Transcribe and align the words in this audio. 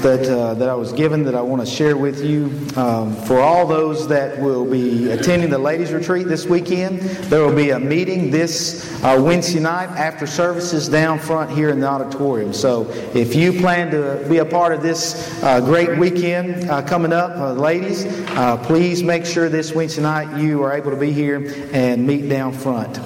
that, 0.00 0.28
uh, 0.28 0.54
that 0.54 0.68
I 0.68 0.74
was 0.74 0.92
given 0.92 1.24
that 1.24 1.34
I 1.34 1.40
want 1.40 1.64
to 1.64 1.66
share 1.66 1.96
with 1.96 2.24
you. 2.24 2.46
Um, 2.76 3.14
for 3.14 3.40
all 3.40 3.66
those 3.66 4.06
that 4.08 4.38
will 4.38 4.68
be 4.68 5.10
attending 5.10 5.50
the 5.50 5.58
ladies' 5.58 5.92
retreat 5.92 6.28
this 6.28 6.46
weekend, 6.46 7.00
there 7.00 7.44
will 7.44 7.54
be 7.54 7.70
a 7.70 7.78
meeting 7.78 8.30
this 8.30 9.02
uh, 9.02 9.20
Wednesday 9.20 9.60
night 9.60 9.88
after 9.90 10.26
services 10.26 10.88
down 10.88 11.18
front 11.18 11.50
here 11.50 11.70
in 11.70 11.80
the 11.80 11.86
auditorium. 11.86 12.52
So 12.52 12.88
if 13.14 13.34
you 13.34 13.52
plan 13.52 13.90
to 13.90 14.24
be 14.28 14.38
a 14.38 14.44
part 14.44 14.72
of 14.72 14.82
this 14.82 15.42
uh, 15.42 15.60
great 15.60 15.98
weekend 15.98 16.68
uh, 16.70 16.82
coming 16.82 17.12
up, 17.12 17.36
uh, 17.36 17.52
ladies, 17.52 18.06
uh, 18.30 18.56
please 18.64 19.02
make 19.02 19.24
sure 19.24 19.48
this 19.48 19.72
Wednesday 19.72 20.02
night 20.02 20.38
you 20.38 20.62
are 20.62 20.72
able 20.72 20.90
to 20.90 20.96
be 20.96 21.12
here 21.12 21.70
and 21.72 22.06
meet 22.06 22.28
down 22.28 22.52
front. 22.52 22.98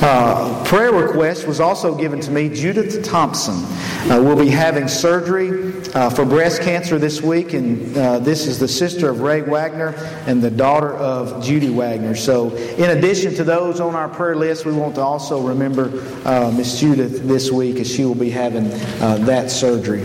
Uh, 0.00 0.64
prayer 0.64 0.92
request 0.92 1.46
was 1.46 1.60
also 1.60 1.94
given 1.94 2.20
to 2.20 2.30
me. 2.30 2.48
Judith 2.48 3.04
Thompson 3.04 3.54
uh, 4.10 4.20
will 4.20 4.36
be 4.36 4.48
having 4.48 4.88
surgery 4.88 5.72
uh, 5.94 6.10
for 6.10 6.24
breast 6.24 6.62
cancer 6.62 6.98
this 6.98 7.22
week, 7.22 7.52
and 7.52 7.96
uh, 7.96 8.18
this 8.18 8.46
is 8.46 8.58
the 8.58 8.68
sister 8.68 9.08
of 9.08 9.20
Ray 9.20 9.42
Wagner 9.42 9.94
and 10.26 10.42
the 10.42 10.50
daughter 10.50 10.92
of 10.94 11.42
Judy 11.42 11.70
Wagner. 11.70 12.16
So, 12.16 12.54
in 12.54 12.96
addition 12.96 13.34
to 13.36 13.44
those 13.44 13.80
on 13.80 13.94
our 13.94 14.08
prayer 14.08 14.36
list, 14.36 14.66
we 14.66 14.72
want 14.72 14.96
to 14.96 15.00
also 15.00 15.40
remember 15.40 15.90
uh, 16.24 16.50
Miss 16.50 16.80
Judith 16.80 17.26
this 17.26 17.50
week 17.50 17.76
as 17.76 17.90
she 17.90 18.04
will 18.04 18.14
be 18.14 18.30
having 18.30 18.68
that 18.68 19.50
surgery. 19.50 20.04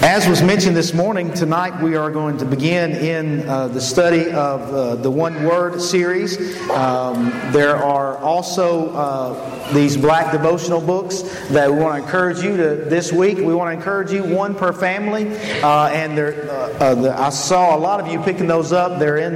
As 0.00 0.28
was 0.28 0.42
mentioned 0.42 0.76
this 0.76 0.94
morning, 0.94 1.34
tonight 1.34 1.82
we 1.82 1.96
are 1.96 2.08
going 2.08 2.38
to 2.38 2.44
begin 2.44 2.92
in 2.92 3.48
uh, 3.48 3.66
the 3.66 3.80
study 3.80 4.30
of 4.30 4.62
uh, 4.72 4.94
the 4.94 5.10
One 5.10 5.42
Word 5.42 5.82
series. 5.82 6.38
Um, 6.70 7.30
there 7.50 7.76
are 7.76 8.16
also 8.18 8.90
uh, 8.94 9.72
these 9.72 9.96
black 9.96 10.30
devotional 10.30 10.80
books 10.80 11.22
that 11.48 11.68
we 11.68 11.80
want 11.80 11.98
to 11.98 12.04
encourage 12.04 12.42
you 12.42 12.56
to 12.56 12.76
this 12.76 13.12
week. 13.12 13.38
We 13.38 13.52
want 13.52 13.70
to 13.70 13.76
encourage 13.76 14.12
you 14.12 14.22
one 14.22 14.54
per 14.54 14.72
family, 14.72 15.36
uh, 15.64 15.88
and 15.88 16.16
there, 16.16 16.48
uh, 16.48 16.54
uh, 16.78 16.94
the, 16.94 17.20
I 17.20 17.30
saw 17.30 17.76
a 17.76 17.80
lot 17.80 17.98
of 17.98 18.06
you 18.06 18.20
picking 18.20 18.46
those 18.46 18.72
up. 18.72 19.00
They're 19.00 19.16
in 19.16 19.34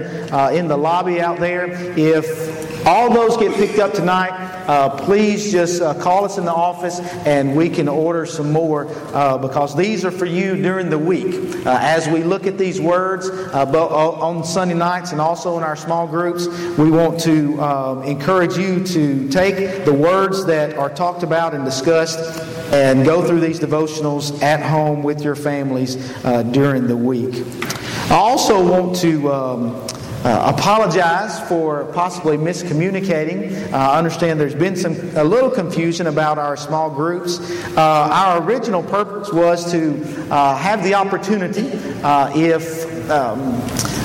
in 0.57 0.69
the 0.69 0.77
lobby 0.77 1.21
out 1.21 1.41
there. 1.41 1.73
If 1.99 2.87
all 2.87 3.13
those 3.13 3.37
get 3.37 3.53
picked 3.55 3.81
up 3.81 3.95
tonight, 3.95 4.52
uh, 4.67 4.91
please 5.05 5.51
just 5.51 5.83
uh, 5.83 5.95
call 5.95 6.25
us 6.25 6.39
in 6.39 6.45
the 6.45 6.53
office 6.53 7.01
and 7.27 7.55
we 7.57 7.69
can 7.69 7.89
order 7.89 8.27
some 8.27 8.53
more 8.53 8.87
uh, 9.15 9.39
because 9.39 9.77
these 9.77 10.05
are 10.05 10.11
for 10.11 10.27
you 10.27 10.57
during 10.57 10.91
the 10.91 10.99
week. 10.99 11.35
Uh, 11.67 11.79
as 11.81 12.09
we 12.09 12.23
look 12.23 12.47
at 12.47 12.59
these 12.59 12.81
words 12.81 13.29
uh, 13.29 13.67
on 13.67 14.45
Sunday 14.45 14.75
nights 14.75 15.13
and 15.13 15.21
also 15.21 15.57
in 15.59 15.65
our 15.65 15.77
small 15.77 16.07
groups, 16.07 16.47
we 16.79 16.91
want 16.91 17.19
to 17.21 17.61
um, 17.61 18.03
encourage 18.03 18.57
you 18.57 18.85
to 18.85 19.29
take 19.29 19.85
the 19.85 19.93
words 19.93 20.45
that 20.47 20.77
are 20.77 20.91
talked 20.91 21.23
about 21.23 21.55
and 21.55 21.65
discussed 21.65 22.19
and 22.73 23.05
go 23.05 23.27
through 23.27 23.41
these 23.41 23.61
devotionals 23.61 24.43
at 24.43 24.63
home 24.63 25.03
with 25.03 25.23
your 25.23 25.35
families 25.35 25.97
uh, 26.25 26.43
during 26.43 26.87
the 26.87 26.97
week. 26.97 27.45
I 28.11 28.15
also 28.15 28.63
want 28.65 28.97
to. 28.97 29.33
Um, 29.33 29.87
uh, 30.25 30.53
apologize 30.57 31.41
for 31.49 31.85
possibly 31.87 32.37
miscommunicating. 32.37 33.73
Uh, 33.73 33.77
I 33.77 33.99
understand 33.99 34.39
there's 34.39 34.55
been 34.55 34.77
some 34.77 34.95
a 35.17 35.25
little 35.25 35.51
confusion 35.51 36.07
about 36.07 36.39
our 36.39 36.57
small 36.57 36.91
groups. 36.91 37.41
Uh, 37.77 38.09
our 38.13 38.43
original 38.43 38.83
purpose 38.83 39.33
was 39.33 39.71
to 39.73 40.01
uh, 40.31 40.57
have 40.57 40.85
the 40.85 40.95
opportunity, 40.95 41.73
uh, 42.03 42.33
if 42.37 42.92
um, 43.13 43.61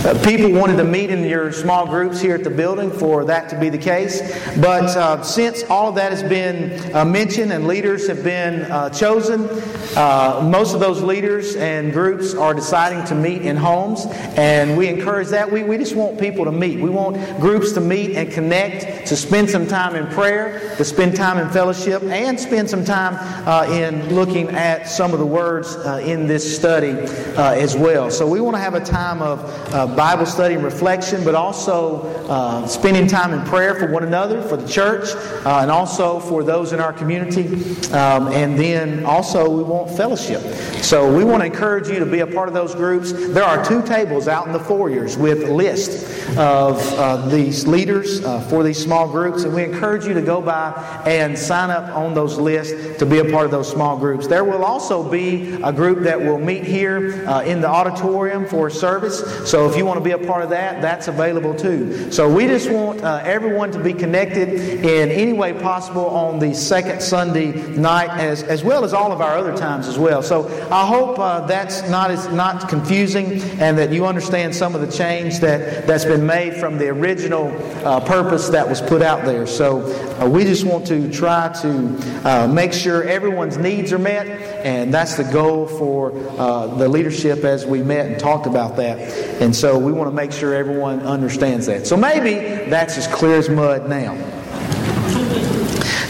uh, 0.06 0.14
people 0.24 0.52
wanted 0.52 0.78
to 0.78 0.84
meet 0.84 1.10
in 1.10 1.24
your 1.24 1.52
small 1.52 1.88
groups 1.88 2.22
here 2.22 2.36
at 2.36 2.44
the 2.44 2.50
building 2.50 2.92
for 2.92 3.26
that 3.26 3.50
to 3.50 3.60
be 3.60 3.70
the 3.70 3.78
case. 3.78 4.22
But 4.58 4.96
uh, 4.96 5.24
since 5.24 5.64
all 5.64 5.90
of 5.90 5.96
that 5.96 6.12
has 6.12 6.22
been 6.22 6.94
uh, 6.94 7.04
mentioned 7.04 7.52
and 7.52 7.68
leaders 7.68 8.08
have 8.08 8.24
been 8.24 8.64
uh, 8.72 8.90
chosen, 8.90 9.48
uh, 9.96 10.48
most 10.50 10.74
of 10.74 10.80
those 10.80 11.02
leaders 11.02 11.56
and 11.56 11.92
groups 11.92 12.36
are 12.36 12.54
deciding 12.54 13.06
to 13.06 13.16
meet 13.16 13.42
in 13.42 13.56
homes, 13.56 14.06
and 14.36 14.78
we 14.78 14.88
encourage 14.88 15.30
that. 15.30 15.52
We, 15.52 15.64
we 15.64 15.78
just 15.78 15.96
want 15.96 16.20
people 16.20 16.46
to 16.46 16.52
meet. 16.52 16.80
We 16.80 16.90
want 16.90 17.18
groups 17.40 17.72
to 17.72 17.82
meet 17.82 18.16
and 18.16 18.32
connect, 18.32 19.08
to 19.08 19.16
spend 19.16 19.50
some 19.50 19.66
time 19.66 19.96
in 19.96 20.06
prayer, 20.08 20.76
to 20.78 20.86
spend 20.86 21.16
time 21.16 21.40
in 21.40 21.50
fellowship, 21.50 22.04
and 22.04 22.40
spend 22.40 22.70
some 22.70 22.86
time 22.86 23.16
uh, 23.48 23.72
in 23.72 24.14
looking 24.14 24.50
at 24.50 24.88
some 24.88 25.14
of 25.14 25.20
the 25.20 25.26
words 25.26 25.76
in 26.06 26.28
this 26.28 26.56
study 26.56 26.92
as 27.38 27.76
well. 27.76 28.12
So 28.12 28.28
we 28.28 28.42
want 28.42 28.56
to 28.56 28.62
have 28.62 28.76
a 28.76 28.84
time 28.84 28.97
of 28.98 29.96
Bible 29.96 30.26
study 30.26 30.56
and 30.56 30.64
reflection, 30.64 31.24
but 31.24 31.36
also 31.36 32.02
uh, 32.28 32.66
spending 32.68 33.08
time 33.08 33.34
in 33.34 33.46
prayer 33.46 33.76
for 33.76 33.92
one 33.92 34.04
another, 34.04 34.42
for 34.42 34.58
the 34.58 34.68
church, 34.68 35.10
uh, 35.46 35.60
and 35.62 35.72
also 35.72 36.20
for 36.20 36.44
those 36.44 36.74
in 36.74 36.80
our 36.80 36.94
community. 36.94 37.48
Um, 37.92 38.28
and 38.28 38.58
then 38.58 39.06
also, 39.06 39.50
we 39.50 39.64
want 39.64 39.96
fellowship. 39.96 40.42
So 40.84 41.16
we 41.16 41.24
want 41.24 41.42
to 41.42 41.46
encourage 41.46 41.88
you 41.88 42.00
to 42.00 42.06
be 42.06 42.20
a 42.20 42.28
part 42.28 42.48
of 42.48 42.54
those 42.54 42.76
groups. 42.76 43.12
There 43.12 43.44
are 43.44 43.64
two 43.64 43.82
tables 43.84 44.28
out 44.28 44.48
in 44.48 44.54
the 44.54 44.60
foyers 44.60 45.18
with 45.18 45.50
lists 45.50 46.18
of 46.38 46.78
uh, 46.94 47.28
these 47.30 47.68
leaders 47.68 48.24
uh, 48.24 48.42
for 48.42 48.64
these 48.64 48.82
small 48.82 49.08
groups, 49.08 49.44
and 49.44 49.54
we 49.54 49.64
encourage 49.64 50.06
you 50.06 50.14
to 50.14 50.22
go 50.22 50.42
by 50.42 50.72
and 51.06 51.38
sign 51.38 51.70
up 51.70 51.96
on 51.96 52.14
those 52.14 52.38
lists 52.38 52.98
to 52.98 53.06
be 53.06 53.20
a 53.20 53.26
part 53.26 53.46
of 53.46 53.52
those 53.52 53.70
small 53.70 53.98
groups. 53.98 54.28
There 54.28 54.44
will 54.44 54.64
also 54.64 55.08
be 55.10 55.54
a 55.64 55.72
group 55.72 56.04
that 56.04 56.20
will 56.20 56.40
meet 56.40 56.64
here 56.64 57.26
uh, 57.28 57.44
in 57.44 57.62
the 57.62 57.70
auditorium 57.70 58.46
for 58.46 58.70
service. 58.80 59.50
So 59.50 59.70
if 59.70 59.76
you 59.76 59.86
want 59.86 59.98
to 59.98 60.04
be 60.04 60.12
a 60.12 60.18
part 60.18 60.44
of 60.44 60.50
that, 60.52 60.82
that's 60.82 61.08
available 61.08 61.56
too. 61.56 62.12
So 62.12 62.32
we 62.34 62.48
just 62.48 62.70
want 62.70 63.04
uh, 63.04 63.22
everyone 63.24 63.72
to 63.72 63.84
be 63.84 63.94
connected 63.94 64.50
in 64.50 65.10
any 65.10 65.34
way 65.34 65.54
possible 65.54 66.08
on 66.08 66.40
the 66.40 66.54
second 66.54 67.02
Sunday 67.02 67.52
night, 67.76 68.10
as, 68.20 68.44
as 68.44 68.64
well 68.64 68.84
as 68.84 68.94
all 68.94 69.12
of 69.12 69.22
our 69.22 69.38
other 69.38 69.56
times 69.56 69.88
as 69.88 69.98
well. 69.98 70.22
So 70.22 70.48
I 70.72 70.86
hope 70.86 71.20
uh, 71.20 71.46
that's 71.48 71.88
not 71.90 72.12
as 72.12 72.28
not 72.32 72.70
confusing, 72.70 73.42
and 73.60 73.78
that 73.78 73.92
you 73.92 74.06
understand 74.06 74.56
some 74.56 74.76
of 74.76 74.82
the 74.82 74.92
change 74.92 75.40
that 75.40 75.88
that's 75.88 76.06
been 76.06 76.26
made 76.26 76.56
from 76.56 76.78
the 76.78 76.90
original 76.90 77.48
uh, 77.86 78.00
purpose 78.02 78.50
that 78.50 78.68
was 78.68 78.82
put 78.82 79.02
out 79.02 79.26
there. 79.26 79.48
So 79.48 79.82
uh, 80.20 80.30
we 80.30 80.44
just 80.44 80.66
want 80.66 80.86
to 80.88 81.12
try 81.12 81.50
to 81.62 82.28
uh, 82.28 82.48
make 82.48 82.74
sure 82.74 83.04
everyone's 83.04 83.58
needs 83.58 83.92
are 83.94 84.00
met, 84.00 84.28
and 84.66 84.94
that's 84.94 85.16
the 85.16 85.24
goal 85.24 85.68
for 85.68 86.12
uh, 86.38 86.68
the 86.76 86.88
leadership 86.88 87.44
as 87.44 87.66
we 87.66 87.82
met 87.84 88.06
and 88.08 88.20
talked 88.20 88.46
about 88.46 88.67
that. 88.76 89.00
And 89.42 89.56
so 89.56 89.80
we 89.80 89.92
want 89.92 90.10
to 90.10 90.16
make 90.16 90.32
sure 90.32 90.54
everyone 90.54 91.00
understands 91.02 91.66
that. 91.68 91.88
So 91.88 91.96
maybe 91.96 92.70
that's 92.70 92.98
as 92.98 93.08
clear 93.08 93.38
as 93.38 93.50
mud 93.50 93.88
now. 93.88 94.16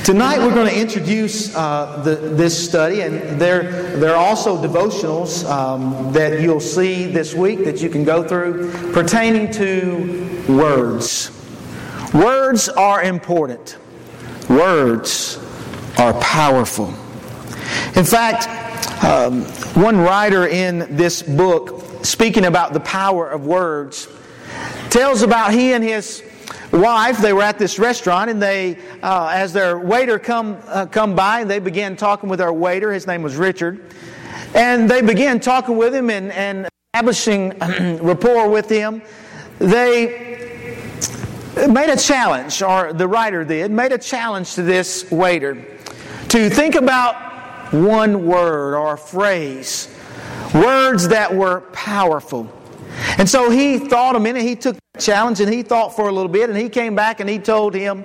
Tonight 0.04 0.40
we're 0.40 0.56
going 0.56 0.70
to 0.74 0.80
introduce 0.80 1.54
uh, 1.54 2.02
the, 2.02 2.16
this 2.16 2.70
study, 2.70 3.02
and 3.02 3.40
there, 3.40 3.98
there 3.98 4.16
are 4.16 4.26
also 4.26 4.56
devotionals 4.56 5.44
um, 5.50 6.14
that 6.14 6.40
you'll 6.40 6.62
see 6.62 7.08
this 7.08 7.34
week 7.34 7.66
that 7.66 7.82
you 7.82 7.90
can 7.90 8.06
go 8.06 8.26
through 8.26 8.72
pertaining 8.94 9.52
to 9.52 10.46
words. 10.48 11.30
Words 12.14 12.70
are 12.70 13.04
important. 13.04 13.78
Words 14.50 15.40
are 15.98 16.14
powerful. 16.22 16.88
In 17.98 18.06
fact, 18.06 18.48
um, 19.04 19.42
one 19.74 19.98
writer 19.98 20.48
in 20.48 20.96
this 20.96 21.22
book 21.22 21.84
speaking 22.08 22.46
about 22.46 22.74
the 22.74 22.80
power 22.80 23.30
of 23.30 23.46
words, 23.46 24.08
tells 24.90 25.22
about 25.22 25.54
he 25.54 25.74
and 25.74 25.84
his 25.84 26.24
wife. 26.72 27.18
They 27.20 27.34
were 27.34 27.44
at 27.44 27.60
this 27.60 27.78
restaurant, 27.78 28.30
and 28.30 28.42
they, 28.42 28.78
uh, 29.04 29.30
as 29.34 29.54
their 29.54 29.78
waiter 29.78 30.18
come 30.18 30.58
uh, 30.68 30.86
come 30.86 31.16
by, 31.16 31.44
they 31.44 31.60
began 31.60 31.96
talking 31.96 32.30
with 32.30 32.42
our 32.42 32.54
waiter. 32.54 32.94
His 32.94 33.08
name 33.08 33.24
was 33.24 33.36
Richard, 33.36 33.94
and 34.56 34.90
they 34.90 35.02
began 35.02 35.40
talking 35.40 35.76
with 35.76 35.94
him 35.94 36.10
and, 36.10 36.32
and 36.32 36.68
establishing 36.94 37.50
rapport 38.02 38.50
with 38.50 38.70
him. 38.70 39.02
They 39.60 40.78
made 41.70 41.90
a 41.90 41.98
challenge, 41.98 42.62
or 42.62 42.94
the 42.94 43.08
writer 43.08 43.44
did, 43.44 43.72
made 43.72 43.92
a 43.92 43.98
challenge 43.98 44.56
to 44.56 44.64
this 44.64 45.10
waiter 45.12 45.56
to 46.30 46.50
think 46.50 46.76
about 46.76 47.16
one 47.74 48.26
word 48.26 48.76
or 48.76 48.96
phrase 48.96 49.90
Words 50.54 51.08
that 51.10 51.34
were 51.34 51.62
powerful. 51.74 52.52
And 53.18 53.30
so 53.30 53.50
he 53.50 53.78
thought 53.78 54.16
a 54.16 54.20
minute, 54.20 54.44
he 54.44 54.56
took 54.56 54.76
the 54.94 55.02
challenge 55.02 55.40
and 55.40 55.54
he 55.54 55.62
thought 55.64 55.96
for 55.96 56.08
a 56.08 56.12
little 56.12 56.32
bit, 56.32 56.50
and 56.50 56.58
he 56.58 56.70
came 56.70 56.96
back 56.96 57.20
and 57.20 57.30
he 57.30 57.40
told 57.40 57.74
him, 57.74 58.04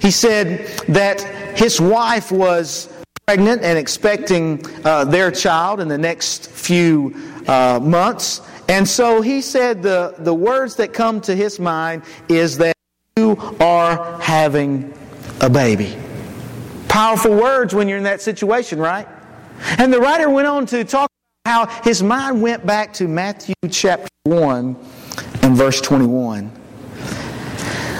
he 0.00 0.10
said 0.10 0.66
that 0.88 1.20
his 1.56 1.80
wife 1.80 2.30
was 2.30 2.92
pregnant 3.26 3.62
and 3.62 3.78
expecting 3.78 4.62
uh, 4.84 5.04
their 5.04 5.30
child 5.30 5.80
in 5.80 5.88
the 5.88 5.96
next 5.96 6.50
few 6.50 7.14
uh, 7.46 7.80
months. 7.82 8.42
And 8.68 8.86
so 8.86 9.22
he 9.22 9.40
said 9.40 9.82
the, 9.82 10.14
the 10.18 10.34
words 10.34 10.76
that 10.76 10.92
come 10.92 11.20
to 11.22 11.34
his 11.34 11.58
mind 11.58 12.02
is 12.28 12.58
that 12.58 12.76
you 13.16 13.36
are 13.60 14.20
having 14.20 14.92
a 15.40 15.48
baby. 15.48 15.96
Powerful 16.88 17.34
words 17.34 17.74
when 17.74 17.88
you're 17.88 17.98
in 17.98 18.04
that 18.04 18.20
situation, 18.20 18.78
right? 18.78 19.08
And 19.78 19.92
the 19.92 20.00
writer 20.00 20.28
went 20.28 20.46
on 20.46 20.66
to 20.66 20.84
talk 20.84 21.10
how 21.46 21.66
his 21.82 22.02
mind 22.02 22.40
went 22.40 22.64
back 22.64 22.90
to 22.90 23.06
Matthew 23.06 23.54
chapter 23.70 24.08
1 24.22 24.76
and 25.42 25.54
verse 25.54 25.78
21, 25.82 26.46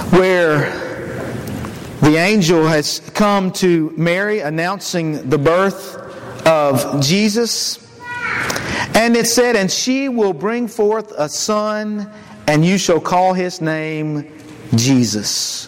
where 0.08 0.70
the 2.00 2.16
angel 2.16 2.66
has 2.66 3.00
come 3.12 3.52
to 3.52 3.92
Mary 3.98 4.40
announcing 4.40 5.28
the 5.28 5.36
birth 5.36 5.94
of 6.46 7.02
Jesus. 7.02 7.86
And 8.94 9.14
it 9.14 9.26
said, 9.26 9.56
And 9.56 9.70
she 9.70 10.08
will 10.08 10.32
bring 10.32 10.66
forth 10.66 11.12
a 11.14 11.28
son, 11.28 12.10
and 12.46 12.64
you 12.64 12.78
shall 12.78 12.98
call 12.98 13.34
his 13.34 13.60
name 13.60 14.32
Jesus. 14.74 15.66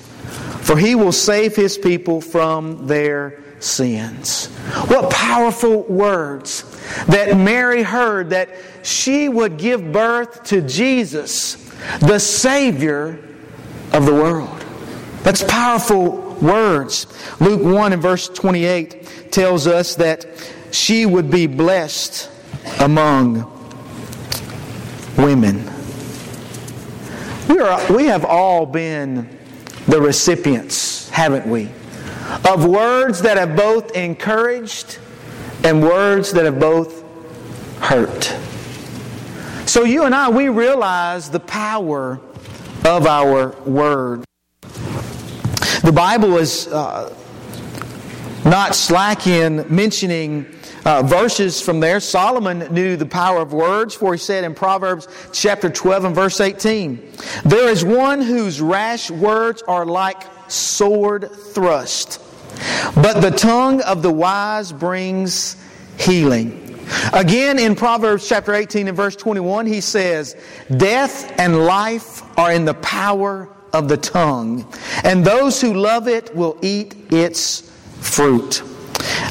For 0.62 0.78
he 0.78 0.94
will 0.94 1.12
save 1.12 1.54
his 1.54 1.76
people 1.76 2.22
from 2.22 2.86
their 2.86 3.42
sins. 3.60 4.46
What 4.88 5.10
powerful 5.10 5.82
words 5.82 6.64
that 7.08 7.36
Mary 7.36 7.82
heard 7.82 8.30
that 8.30 8.50
she 8.82 9.28
would 9.28 9.56
give 9.58 9.92
birth 9.92 10.44
to 10.44 10.60
Jesus, 10.62 11.56
the 12.00 12.18
Savior 12.18 13.18
of 13.92 14.06
the 14.06 14.14
world. 14.14 14.64
That's 15.22 15.42
powerful 15.42 16.34
words. 16.40 17.06
Luke 17.40 17.62
1 17.62 17.92
and 17.92 18.02
verse 18.02 18.28
28 18.28 19.32
tells 19.32 19.66
us 19.66 19.96
that 19.96 20.26
she 20.70 21.06
would 21.06 21.30
be 21.30 21.46
blessed 21.46 22.30
among 22.80 23.52
women. 25.16 25.64
We, 27.48 27.58
are, 27.58 27.92
we 27.92 28.04
have 28.04 28.24
all 28.24 28.66
been 28.66 29.28
the 29.86 30.00
recipients, 30.00 31.08
haven't 31.10 31.46
we, 31.46 31.70
of 32.48 32.66
words 32.66 33.22
that 33.22 33.36
have 33.36 33.56
both 33.56 33.96
encouraged 33.96 34.98
and 35.64 35.82
words 35.82 36.32
that 36.32 36.44
have 36.44 36.58
both 36.58 37.02
hurt. 37.80 38.34
So 39.66 39.84
you 39.84 40.04
and 40.04 40.14
I, 40.14 40.28
we 40.28 40.48
realize 40.48 41.30
the 41.30 41.40
power 41.40 42.20
of 42.84 43.06
our 43.06 43.50
word. 43.62 44.24
The 45.82 45.92
Bible 45.92 46.36
is 46.38 46.68
uh, 46.68 47.14
not 48.44 48.74
slack 48.74 49.26
in 49.26 49.66
mentioning 49.68 50.46
uh, 50.84 51.02
verses 51.02 51.60
from 51.60 51.80
there. 51.80 51.98
Solomon 51.98 52.60
knew 52.72 52.96
the 52.96 53.06
power 53.06 53.40
of 53.40 53.52
words, 53.52 53.94
for 53.94 54.12
he 54.12 54.18
said 54.18 54.44
in 54.44 54.54
Proverbs 54.54 55.08
chapter 55.32 55.68
12 55.68 56.04
and 56.04 56.14
verse 56.14 56.40
18, 56.40 57.12
There 57.44 57.68
is 57.68 57.84
one 57.84 58.20
whose 58.20 58.60
rash 58.60 59.10
words 59.10 59.62
are 59.66 59.84
like 59.84 60.22
sword 60.48 61.28
thrust, 61.52 62.20
but 62.94 63.20
the 63.20 63.30
tongue 63.30 63.80
of 63.82 64.02
the 64.02 64.10
wise 64.10 64.72
brings 64.72 65.56
healing. 65.98 66.62
Again, 67.12 67.58
in 67.58 67.74
Proverbs 67.74 68.28
chapter 68.28 68.54
18 68.54 68.88
and 68.88 68.96
verse 68.96 69.16
21, 69.16 69.66
he 69.66 69.80
says, 69.80 70.36
Death 70.76 71.38
and 71.38 71.64
life 71.64 72.22
are 72.38 72.52
in 72.52 72.64
the 72.64 72.74
power 72.74 73.48
of 73.72 73.88
the 73.88 73.96
tongue, 73.96 74.72
and 75.04 75.24
those 75.24 75.60
who 75.60 75.74
love 75.74 76.08
it 76.08 76.34
will 76.34 76.56
eat 76.62 76.94
its 77.12 77.72
fruit. 78.00 78.62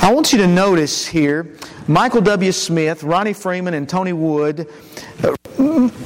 I 0.01 0.13
want 0.13 0.31
you 0.31 0.37
to 0.39 0.47
notice 0.47 1.05
here 1.05 1.55
Michael 1.87 2.21
W. 2.21 2.51
Smith, 2.51 3.03
Ronnie 3.03 3.33
Freeman, 3.33 3.73
and 3.73 3.87
Tony 3.87 4.13
Wood 4.13 4.67
uh, 5.23 5.35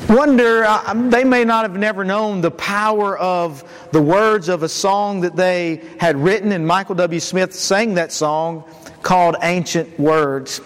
wonder, 0.09 0.65
uh, 0.65 0.93
they 1.09 1.23
may 1.23 1.45
not 1.45 1.63
have 1.63 1.77
never 1.77 2.03
known 2.03 2.41
the 2.41 2.51
power 2.51 3.17
of 3.17 3.63
the 3.91 4.01
words 4.01 4.49
of 4.49 4.63
a 4.63 4.69
song 4.69 5.21
that 5.21 5.35
they 5.35 5.81
had 5.99 6.17
written, 6.17 6.51
and 6.51 6.65
Michael 6.67 6.95
W. 6.95 7.19
Smith 7.19 7.53
sang 7.53 7.93
that 7.93 8.11
song 8.11 8.63
called 9.03 9.35
Ancient 9.41 9.99
Words. 9.99 10.61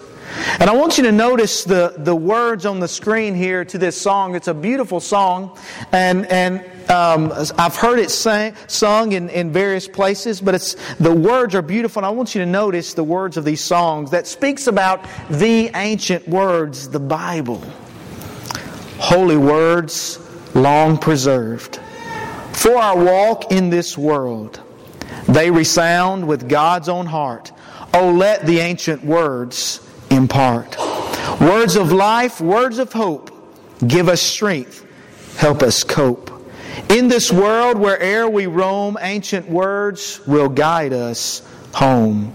And 0.58 0.68
I 0.68 0.74
want 0.74 0.96
you 0.96 1.04
to 1.04 1.12
notice 1.12 1.64
the, 1.64 1.94
the 1.98 2.16
words 2.16 2.66
on 2.66 2.80
the 2.80 2.88
screen 2.88 3.34
here 3.34 3.64
to 3.66 3.78
this 3.78 4.00
song. 4.00 4.34
It's 4.34 4.48
a 4.48 4.54
beautiful 4.54 4.98
song, 4.98 5.56
and, 5.92 6.26
and 6.26 6.64
um, 6.90 7.32
I've 7.58 7.76
heard 7.76 7.98
it 7.98 8.10
sang, 8.10 8.54
sung 8.66 9.12
in, 9.12 9.28
in 9.28 9.52
various 9.52 9.86
places, 9.86 10.40
but 10.40 10.54
it's, 10.54 10.74
the 10.94 11.14
words 11.14 11.54
are 11.54 11.62
beautiful. 11.62 12.00
And 12.00 12.06
I 12.06 12.10
want 12.10 12.34
you 12.34 12.40
to 12.40 12.46
notice 12.46 12.94
the 12.94 13.04
words 13.04 13.36
of 13.36 13.44
these 13.44 13.62
songs 13.62 14.10
that 14.10 14.26
speaks 14.26 14.66
about 14.66 15.06
the 15.30 15.70
ancient 15.74 16.26
words, 16.26 16.88
the 16.88 17.00
Bible. 17.00 17.62
Holy 19.04 19.36
words, 19.36 20.18
long 20.54 20.96
preserved. 20.96 21.78
For 22.54 22.74
our 22.74 22.96
walk 22.96 23.52
in 23.52 23.68
this 23.68 23.98
world, 23.98 24.62
they 25.28 25.50
resound 25.50 26.26
with 26.26 26.48
God's 26.48 26.88
own 26.88 27.04
heart. 27.04 27.52
Oh, 27.92 28.12
let 28.12 28.46
the 28.46 28.60
ancient 28.60 29.04
words 29.04 29.86
impart. 30.08 30.78
Words 31.38 31.76
of 31.76 31.92
life, 31.92 32.40
words 32.40 32.78
of 32.78 32.94
hope, 32.94 33.30
give 33.86 34.08
us 34.08 34.22
strength, 34.22 34.86
help 35.36 35.62
us 35.62 35.84
cope. 35.84 36.30
In 36.88 37.08
this 37.08 37.30
world, 37.30 37.76
where'er 37.76 38.26
we 38.30 38.46
roam, 38.46 38.96
ancient 38.98 39.46
words 39.46 40.26
will 40.26 40.48
guide 40.48 40.94
us 40.94 41.46
home. 41.74 42.34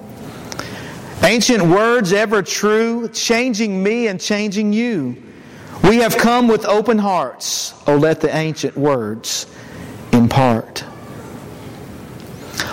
Ancient 1.24 1.64
words 1.64 2.14
ever 2.14 2.44
true, 2.44 3.10
changing 3.10 3.82
me 3.82 4.06
and 4.06 4.22
changing 4.22 4.72
you. 4.72 5.24
We 5.84 5.98
have 5.98 6.18
come 6.18 6.48
with 6.48 6.66
open 6.66 6.98
hearts. 6.98 7.74
Oh, 7.88 7.96
let 7.96 8.22
the 8.22 8.36
ancient 8.36 8.78
words 8.78 9.48
impart. 10.12 10.84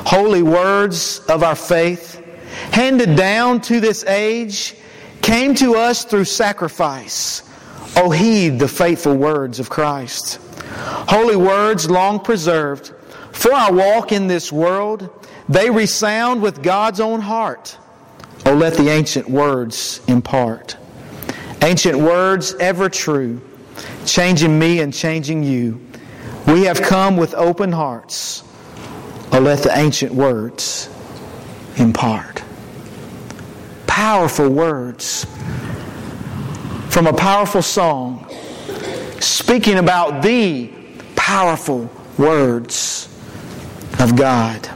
Holy 0.06 0.42
words 0.42 1.20
of 1.28 1.42
our 1.42 1.56
faith, 1.56 2.22
handed 2.72 3.16
down 3.16 3.60
to 3.62 3.80
this 3.80 4.04
age, 4.04 4.74
came 5.22 5.54
to 5.56 5.76
us 5.76 6.04
through 6.04 6.24
sacrifice. 6.24 7.42
Oh, 7.96 8.10
heed 8.10 8.58
the 8.58 8.68
faithful 8.68 9.16
words 9.16 9.58
of 9.58 9.70
Christ. 9.70 10.38
Holy 11.08 11.36
words 11.36 11.90
long 11.90 12.20
preserved. 12.20 12.92
For 13.32 13.52
our 13.52 13.72
walk 13.72 14.12
in 14.12 14.28
this 14.28 14.52
world, 14.52 15.26
they 15.48 15.70
resound 15.70 16.42
with 16.42 16.62
God's 16.62 17.00
own 17.00 17.20
heart. 17.20 17.76
Oh, 18.44 18.54
let 18.54 18.74
the 18.74 18.88
ancient 18.88 19.28
words 19.28 20.00
impart. 20.06 20.76
Ancient 21.66 21.98
words 21.98 22.54
ever 22.60 22.88
true, 22.88 23.40
changing 24.04 24.56
me 24.56 24.78
and 24.78 24.94
changing 24.94 25.42
you. 25.42 25.80
We 26.46 26.62
have 26.62 26.80
come 26.80 27.16
with 27.16 27.34
open 27.34 27.72
hearts. 27.72 28.44
Oh, 29.32 29.40
let 29.40 29.64
the 29.64 29.76
ancient 29.76 30.14
words 30.14 30.88
impart. 31.76 32.44
Powerful 33.88 34.48
words 34.48 35.24
from 36.88 37.08
a 37.08 37.12
powerful 37.12 37.62
song 37.62 38.30
speaking 39.18 39.78
about 39.78 40.22
the 40.22 40.70
powerful 41.16 41.90
words 42.16 43.08
of 43.98 44.14
God. 44.14 44.70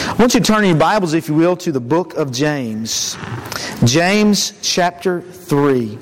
I 0.00 0.14
want 0.18 0.34
you 0.34 0.40
to 0.40 0.46
turn 0.46 0.64
in 0.64 0.70
your 0.70 0.78
Bibles, 0.78 1.12
if 1.12 1.28
you 1.28 1.34
will, 1.34 1.56
to 1.56 1.72
the 1.72 1.80
book 1.80 2.14
of 2.14 2.30
James. 2.30 3.16
James 3.84 4.52
chapter 4.62 5.20
3. 5.20 5.98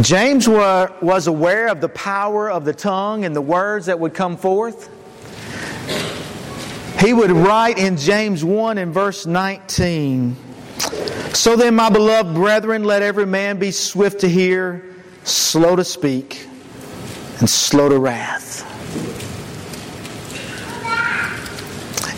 James 0.00 0.48
was 0.48 1.26
aware 1.26 1.68
of 1.68 1.80
the 1.80 1.88
power 1.90 2.50
of 2.50 2.64
the 2.64 2.72
tongue 2.72 3.24
and 3.24 3.36
the 3.36 3.42
words 3.42 3.86
that 3.86 4.00
would 4.00 4.14
come 4.14 4.36
forth. 4.36 4.88
He 6.98 7.12
would 7.12 7.30
write 7.30 7.78
in 7.78 7.96
James 7.96 8.42
1 8.42 8.78
and 8.78 8.94
verse 8.94 9.26
19 9.26 10.34
So 11.34 11.56
then, 11.56 11.74
my 11.74 11.90
beloved 11.90 12.34
brethren, 12.34 12.84
let 12.84 13.02
every 13.02 13.26
man 13.26 13.58
be 13.58 13.70
swift 13.70 14.20
to 14.20 14.28
hear, 14.28 14.87
slow 15.28 15.76
to 15.76 15.84
speak, 15.84 16.46
and 17.38 17.48
slow 17.48 17.88
to 17.88 17.98
wrath. 17.98 18.64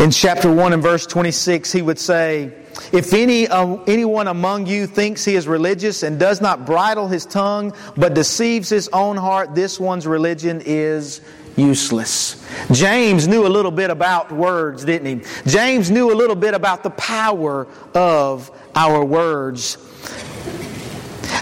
In 0.00 0.10
chapter 0.10 0.50
1 0.50 0.72
and 0.72 0.82
verse 0.82 1.06
26, 1.06 1.70
he 1.70 1.82
would 1.82 1.98
say, 1.98 2.54
If 2.90 3.12
any, 3.12 3.46
uh, 3.48 3.76
anyone 3.86 4.28
among 4.28 4.66
you 4.66 4.86
thinks 4.86 5.26
he 5.26 5.34
is 5.34 5.46
religious 5.46 6.02
and 6.02 6.18
does 6.18 6.40
not 6.40 6.64
bridle 6.64 7.06
his 7.06 7.26
tongue, 7.26 7.74
but 7.98 8.14
deceives 8.14 8.70
his 8.70 8.88
own 8.94 9.18
heart, 9.18 9.54
this 9.54 9.78
one's 9.78 10.06
religion 10.06 10.62
is 10.64 11.20
useless. 11.56 12.42
James 12.72 13.28
knew 13.28 13.46
a 13.46 13.48
little 13.48 13.70
bit 13.70 13.90
about 13.90 14.32
words, 14.32 14.86
didn't 14.86 15.20
he? 15.20 15.50
James 15.50 15.90
knew 15.90 16.10
a 16.10 16.16
little 16.16 16.36
bit 16.36 16.54
about 16.54 16.82
the 16.82 16.90
power 16.90 17.68
of 17.94 18.50
our 18.74 19.04
words. 19.04 19.76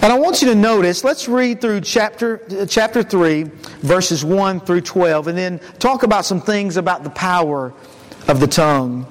And 0.02 0.12
I 0.12 0.18
want 0.18 0.42
you 0.42 0.49
to 0.49 0.54
notice, 0.54 1.04
let's 1.04 1.28
read 1.28 1.61
through 1.61 1.80
chapter, 1.80 2.66
chapter 2.68 3.02
3, 3.02 3.45
verses 3.80 4.25
1 4.25 4.61
through 4.61 4.83
12, 4.83 5.28
and 5.28 5.38
then 5.38 5.61
talk 5.78 6.02
about 6.02 6.25
some 6.25 6.40
things 6.40 6.76
about 6.76 7.04
the 7.04 7.11
power 7.11 7.75
of 8.28 8.40
the 8.40 8.47
tongue. 8.47 9.07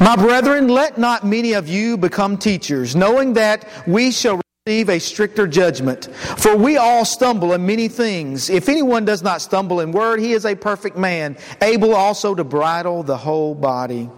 My 0.00 0.16
brethren, 0.16 0.68
let 0.68 0.98
not 0.98 1.24
many 1.24 1.52
of 1.52 1.68
you 1.68 1.96
become 1.96 2.36
teachers, 2.36 2.96
knowing 2.96 3.34
that 3.34 3.68
we 3.86 4.10
shall 4.10 4.40
receive 4.66 4.88
a 4.90 4.98
stricter 4.98 5.46
judgment. 5.46 6.06
For 6.36 6.56
we 6.56 6.76
all 6.76 7.04
stumble 7.04 7.52
in 7.52 7.64
many 7.64 7.88
things. 7.88 8.50
If 8.50 8.68
anyone 8.68 9.04
does 9.04 9.22
not 9.22 9.40
stumble 9.40 9.80
in 9.80 9.92
word, 9.92 10.20
he 10.20 10.32
is 10.32 10.44
a 10.44 10.54
perfect 10.54 10.96
man, 10.96 11.36
able 11.62 11.94
also 11.94 12.34
to 12.34 12.44
bridle 12.44 13.02
the 13.02 13.16
whole 13.16 13.54
body. 13.54 14.10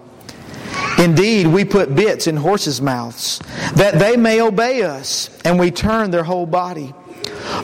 Indeed, 1.01 1.47
we 1.47 1.65
put 1.65 1.95
bits 1.95 2.27
in 2.27 2.37
horses' 2.37 2.83
mouths, 2.83 3.39
that 3.75 3.99
they 3.99 4.17
may 4.17 4.43
obey 4.43 4.83
us, 4.83 5.31
and 5.47 5.59
we 5.59 5.71
turn 5.71 6.11
their 6.11 6.25
whole 6.25 6.47
body. 6.47 6.93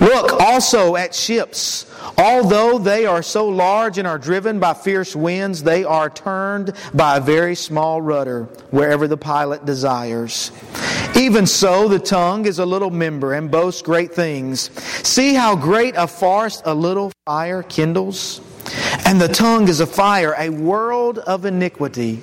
Look 0.00 0.32
also 0.40 0.96
at 0.96 1.14
ships. 1.14 1.84
Although 2.16 2.78
they 2.78 3.04
are 3.04 3.22
so 3.22 3.46
large 3.48 3.98
and 3.98 4.08
are 4.08 4.18
driven 4.18 4.58
by 4.58 4.72
fierce 4.72 5.14
winds, 5.14 5.62
they 5.62 5.84
are 5.84 6.08
turned 6.08 6.72
by 6.94 7.18
a 7.18 7.20
very 7.20 7.54
small 7.54 8.00
rudder 8.00 8.44
wherever 8.70 9.06
the 9.06 9.18
pilot 9.18 9.66
desires. 9.66 10.50
Even 11.14 11.46
so, 11.46 11.88
the 11.88 11.98
tongue 11.98 12.46
is 12.46 12.58
a 12.58 12.66
little 12.66 12.90
member 12.90 13.34
and 13.34 13.50
boasts 13.50 13.82
great 13.82 14.12
things. 14.12 14.70
See 15.06 15.34
how 15.34 15.56
great 15.56 15.94
a 15.96 16.06
forest 16.06 16.62
a 16.64 16.74
little 16.74 17.12
fire 17.26 17.62
kindles? 17.62 18.40
And 19.04 19.20
the 19.20 19.28
tongue 19.28 19.68
is 19.68 19.80
a 19.80 19.86
fire, 19.86 20.34
a 20.38 20.48
world 20.48 21.18
of 21.18 21.44
iniquity. 21.44 22.22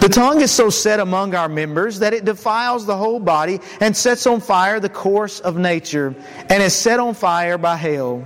The 0.00 0.08
tongue 0.08 0.40
is 0.40 0.52
so 0.52 0.70
set 0.70 1.00
among 1.00 1.34
our 1.34 1.48
members 1.48 1.98
that 1.98 2.14
it 2.14 2.24
defiles 2.24 2.86
the 2.86 2.96
whole 2.96 3.18
body 3.18 3.58
and 3.80 3.96
sets 3.96 4.26
on 4.26 4.40
fire 4.40 4.78
the 4.78 4.88
course 4.88 5.40
of 5.40 5.56
nature 5.56 6.14
and 6.48 6.62
is 6.62 6.72
set 6.72 7.00
on 7.00 7.14
fire 7.14 7.58
by 7.58 7.74
hell. 7.76 8.24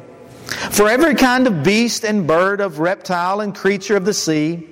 For 0.73 0.89
every 0.89 1.15
kind 1.15 1.47
of 1.47 1.63
beast 1.63 2.05
and 2.05 2.27
bird, 2.27 2.61
of 2.61 2.79
reptile 2.79 3.41
and 3.41 3.55
creature 3.55 3.97
of 3.97 4.05
the 4.05 4.13
sea 4.13 4.69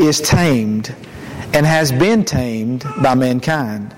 is 0.00 0.20
tamed 0.22 0.94
and 1.52 1.66
has 1.66 1.92
been 1.92 2.24
tamed 2.24 2.84
by 3.02 3.14
mankind. 3.14 3.94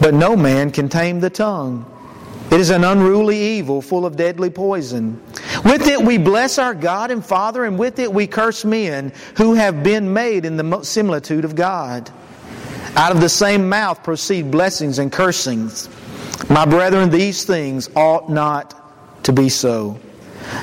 But 0.00 0.14
no 0.14 0.36
man 0.36 0.70
can 0.70 0.88
tame 0.88 1.18
the 1.18 1.30
tongue. 1.30 1.90
It 2.52 2.60
is 2.60 2.70
an 2.70 2.84
unruly 2.84 3.40
evil 3.40 3.82
full 3.82 4.06
of 4.06 4.16
deadly 4.16 4.50
poison. 4.50 5.20
With 5.64 5.86
it 5.86 6.02
we 6.02 6.18
bless 6.18 6.58
our 6.58 6.74
God 6.74 7.10
and 7.10 7.24
Father, 7.24 7.64
and 7.64 7.78
with 7.78 7.98
it 7.98 8.12
we 8.12 8.26
curse 8.26 8.64
men 8.64 9.12
who 9.36 9.54
have 9.54 9.82
been 9.82 10.12
made 10.12 10.44
in 10.44 10.56
the 10.56 10.82
similitude 10.82 11.44
of 11.44 11.56
God. 11.56 12.10
Out 12.96 13.12
of 13.12 13.20
the 13.20 13.28
same 13.28 13.68
mouth 13.68 14.02
proceed 14.04 14.50
blessings 14.50 14.98
and 14.98 15.10
cursings. 15.10 15.88
My 16.50 16.64
brethren, 16.66 17.10
these 17.10 17.44
things 17.44 17.88
ought 17.96 18.30
not 18.30 19.24
to 19.24 19.32
be 19.32 19.48
so. 19.48 19.98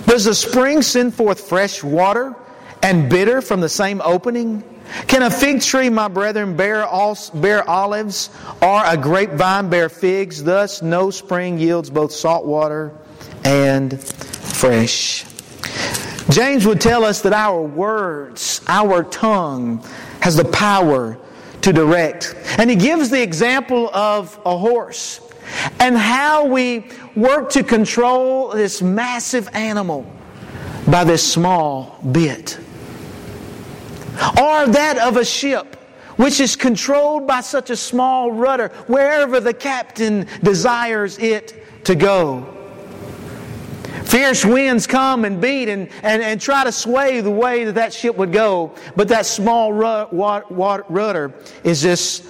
Does 0.06 0.28
a 0.28 0.36
spring 0.36 0.82
send 0.82 1.14
forth 1.14 1.50
fresh 1.50 1.84
water 1.84 2.36
and 2.84 3.10
bitter 3.10 3.42
from 3.42 3.60
the 3.60 3.70
same 3.70 4.02
opening? 4.02 4.64
Can 5.08 5.24
a 5.24 5.32
fig 5.32 5.62
tree, 5.62 5.90
my 5.90 6.08
brethren, 6.08 6.56
bear, 6.56 6.86
bear 7.34 7.70
olives, 7.70 8.30
or 8.62 8.84
a 8.86 8.98
grapevine 8.98 9.70
bear 9.70 9.90
figs? 9.90 10.44
Thus, 10.44 10.82
no 10.82 11.10
spring 11.10 11.58
yields 11.58 11.90
both 11.90 12.12
salt 12.12 12.46
water 12.46 12.94
and 13.44 13.94
James 16.30 16.66
would 16.66 16.80
tell 16.80 17.04
us 17.04 17.22
that 17.22 17.34
our 17.34 17.62
words, 17.62 18.62
our 18.68 19.04
tongue, 19.04 19.84
has 20.22 20.36
the 20.36 20.46
power 20.46 21.18
to 21.62 21.74
direct. 21.74 22.36
And 22.58 22.70
he 22.70 22.76
gives 22.76 23.10
the 23.10 23.22
example 23.22 23.90
of 23.94 24.40
a 24.46 24.58
horse 24.58 25.22
and 25.80 25.98
how 25.98 26.46
we 26.46 26.90
work 27.16 27.50
to 27.52 27.64
control 27.64 28.50
this 28.50 28.82
massive 28.82 29.50
animal 29.54 30.06
by 30.88 31.04
this 31.04 31.32
small 31.32 32.00
bit 32.12 32.58
or 34.40 34.68
that 34.68 34.98
of 34.98 35.18
a 35.18 35.26
ship 35.26 35.76
which 36.18 36.40
is 36.40 36.56
controlled 36.56 37.26
by 37.26 37.42
such 37.42 37.70
a 37.70 37.76
small 37.76 38.32
rudder 38.32 38.70
wherever 38.88 39.40
the 39.40 39.54
captain 39.54 40.28
desires 40.44 41.18
it 41.18 41.84
to 41.86 41.96
go. 41.96 42.61
Fierce 44.12 44.44
winds 44.44 44.88
come 44.88 45.24
and 45.24 45.40
beat 45.40 45.70
and, 45.70 45.88
and, 46.04 46.22
and 46.22 46.42
try 46.42 46.66
to 46.66 46.72
sway 46.74 47.22
the 47.22 47.32
way 47.32 47.64
that 47.64 47.76
that 47.76 47.94
ship 47.94 48.18
would 48.18 48.34
go, 48.34 48.76
but 48.98 49.08
that 49.08 49.26
small 49.26 49.72
rudder 49.72 51.34
is 51.64 51.82
just 51.82 52.26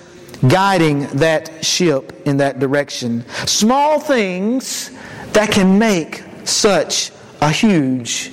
guiding 0.48 1.08
that 1.08 1.66
ship 1.66 2.22
in 2.28 2.38
that 2.38 2.60
direction. 2.60 3.28
Small 3.48 4.00
things 4.00 4.92
that 5.34 5.50
can 5.52 5.80
make 5.80 6.24
such 6.44 7.12
a 7.42 7.50
huge 7.50 8.32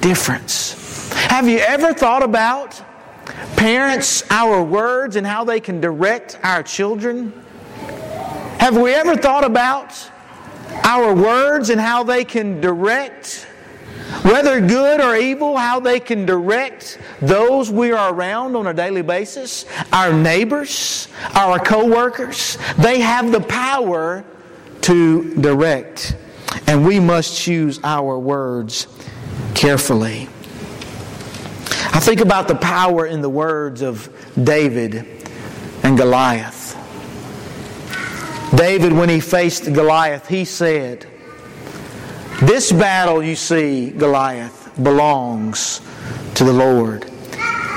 difference. 0.00 1.12
Have 1.12 1.48
you 1.48 1.58
ever 1.58 1.94
thought 1.94 2.24
about 2.24 2.82
parents, 3.54 4.24
our 4.30 4.64
words, 4.64 5.14
and 5.14 5.24
how 5.24 5.44
they 5.44 5.60
can 5.60 5.80
direct 5.80 6.40
our 6.42 6.64
children? 6.64 7.32
Have 8.58 8.76
we 8.76 8.92
ever 8.92 9.14
thought 9.16 9.44
about 9.44 10.10
our 10.84 11.14
words 11.14 11.70
and 11.70 11.80
how 11.80 12.02
they 12.02 12.24
can 12.24 12.60
direct, 12.60 13.46
whether 14.22 14.60
good 14.60 15.00
or 15.00 15.16
evil, 15.16 15.56
how 15.56 15.80
they 15.80 16.00
can 16.00 16.26
direct 16.26 16.98
those 17.20 17.70
we 17.70 17.92
are 17.92 18.12
around 18.12 18.56
on 18.56 18.66
a 18.66 18.74
daily 18.74 19.02
basis? 19.02 19.64
Our 19.92 20.12
neighbors, 20.12 21.08
our 21.34 21.58
co 21.58 21.86
workers, 21.86 22.58
they 22.78 23.00
have 23.00 23.32
the 23.32 23.40
power 23.40 24.24
to 24.82 25.34
direct. 25.36 26.16
And 26.66 26.86
we 26.86 27.00
must 27.00 27.36
choose 27.36 27.80
our 27.84 28.18
words 28.18 28.86
carefully. 29.54 30.28
I 31.92 31.98
think 32.00 32.20
about 32.20 32.48
the 32.48 32.54
power 32.54 33.06
in 33.06 33.20
the 33.20 33.28
words 33.28 33.82
of 33.82 34.08
David 34.42 35.06
and 35.82 35.96
Goliath. 35.96 36.59
David, 38.54 38.92
when 38.92 39.08
he 39.08 39.20
faced 39.20 39.72
Goliath, 39.72 40.26
he 40.26 40.44
said, 40.44 41.06
This 42.42 42.72
battle, 42.72 43.22
you 43.22 43.36
see, 43.36 43.90
Goliath, 43.90 44.72
belongs 44.82 45.80
to 46.34 46.44
the 46.44 46.52
Lord. 46.52 47.10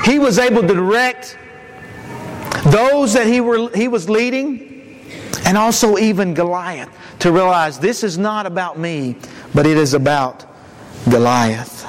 He 0.04 0.18
was 0.18 0.38
able 0.38 0.62
to 0.62 0.74
direct 0.74 1.38
those 2.66 3.12
that 3.12 3.26
he, 3.26 3.40
were, 3.40 3.70
he 3.74 3.88
was 3.88 4.08
leading, 4.10 4.98
and 5.44 5.56
also 5.56 5.96
even 5.98 6.34
Goliath, 6.34 6.90
to 7.20 7.30
realize 7.30 7.78
this 7.78 8.02
is 8.02 8.18
not 8.18 8.46
about 8.46 8.78
me, 8.78 9.16
but 9.54 9.66
it 9.66 9.76
is 9.76 9.94
about 9.94 10.44
Goliath. 11.08 11.84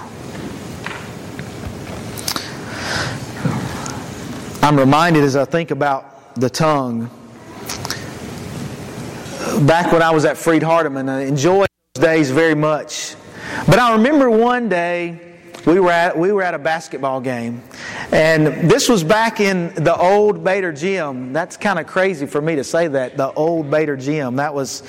I'm 4.63 4.77
reminded 4.77 5.23
as 5.23 5.35
I 5.35 5.45
think 5.45 5.71
about 5.71 6.35
the 6.35 6.49
tongue. 6.49 7.09
Back 9.61 9.93
when 9.93 10.01
I 10.01 10.11
was 10.11 10.25
at 10.25 10.37
Freed 10.37 10.63
Hardeman, 10.63 11.09
I 11.09 11.21
enjoyed 11.21 11.69
those 11.93 12.03
days 12.03 12.29
very 12.29 12.55
much. 12.55 13.15
But 13.67 13.79
I 13.79 13.93
remember 13.93 14.29
one 14.29 14.67
day 14.67 15.24
we 15.65 15.79
were 15.79 15.91
at 15.91 16.17
we 16.17 16.31
were 16.31 16.43
at 16.43 16.53
a 16.53 16.59
basketball 16.59 17.21
game, 17.21 17.61
and 18.11 18.69
this 18.69 18.87
was 18.87 19.03
back 19.03 19.39
in 19.39 19.73
the 19.75 19.95
old 19.95 20.43
Bader 20.43 20.71
gym. 20.71 21.33
That's 21.33 21.57
kind 21.57 21.79
of 21.79 21.87
crazy 21.87 22.25
for 22.25 22.41
me 22.41 22.55
to 22.55 22.63
say 22.63 22.87
that 22.87 23.17
the 23.17 23.31
old 23.33 23.71
Bader 23.71 23.97
gym. 23.97 24.35
That 24.35 24.53
was 24.53 24.83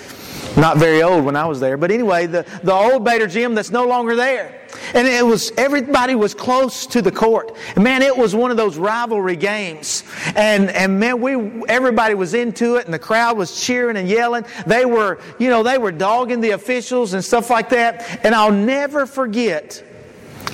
not 0.56 0.76
very 0.76 1.02
old 1.02 1.24
when 1.24 1.36
I 1.36 1.46
was 1.46 1.60
there, 1.60 1.76
but 1.76 1.90
anyway, 1.90 2.26
the 2.26 2.46
the 2.62 2.72
old 2.72 3.04
Bader 3.04 3.26
gym 3.26 3.54
that's 3.54 3.70
no 3.70 3.86
longer 3.86 4.14
there. 4.14 4.66
And 4.94 5.06
it 5.06 5.24
was, 5.24 5.52
everybody 5.56 6.14
was 6.14 6.34
close 6.34 6.86
to 6.88 7.02
the 7.02 7.10
court. 7.10 7.56
Man, 7.76 8.02
it 8.02 8.16
was 8.16 8.34
one 8.34 8.50
of 8.50 8.56
those 8.56 8.76
rivalry 8.76 9.36
games. 9.36 10.04
And, 10.34 10.70
and 10.70 10.98
man, 11.00 11.20
we, 11.20 11.34
everybody 11.68 12.14
was 12.14 12.34
into 12.34 12.76
it 12.76 12.84
and 12.84 12.94
the 12.94 12.98
crowd 12.98 13.36
was 13.36 13.60
cheering 13.60 13.96
and 13.96 14.08
yelling. 14.08 14.44
They 14.66 14.84
were, 14.84 15.18
you 15.38 15.48
know, 15.48 15.62
they 15.62 15.78
were 15.78 15.92
dogging 15.92 16.40
the 16.40 16.50
officials 16.50 17.14
and 17.14 17.24
stuff 17.24 17.50
like 17.50 17.70
that. 17.70 18.24
And 18.24 18.34
I'll 18.34 18.52
never 18.52 19.06
forget, 19.06 19.82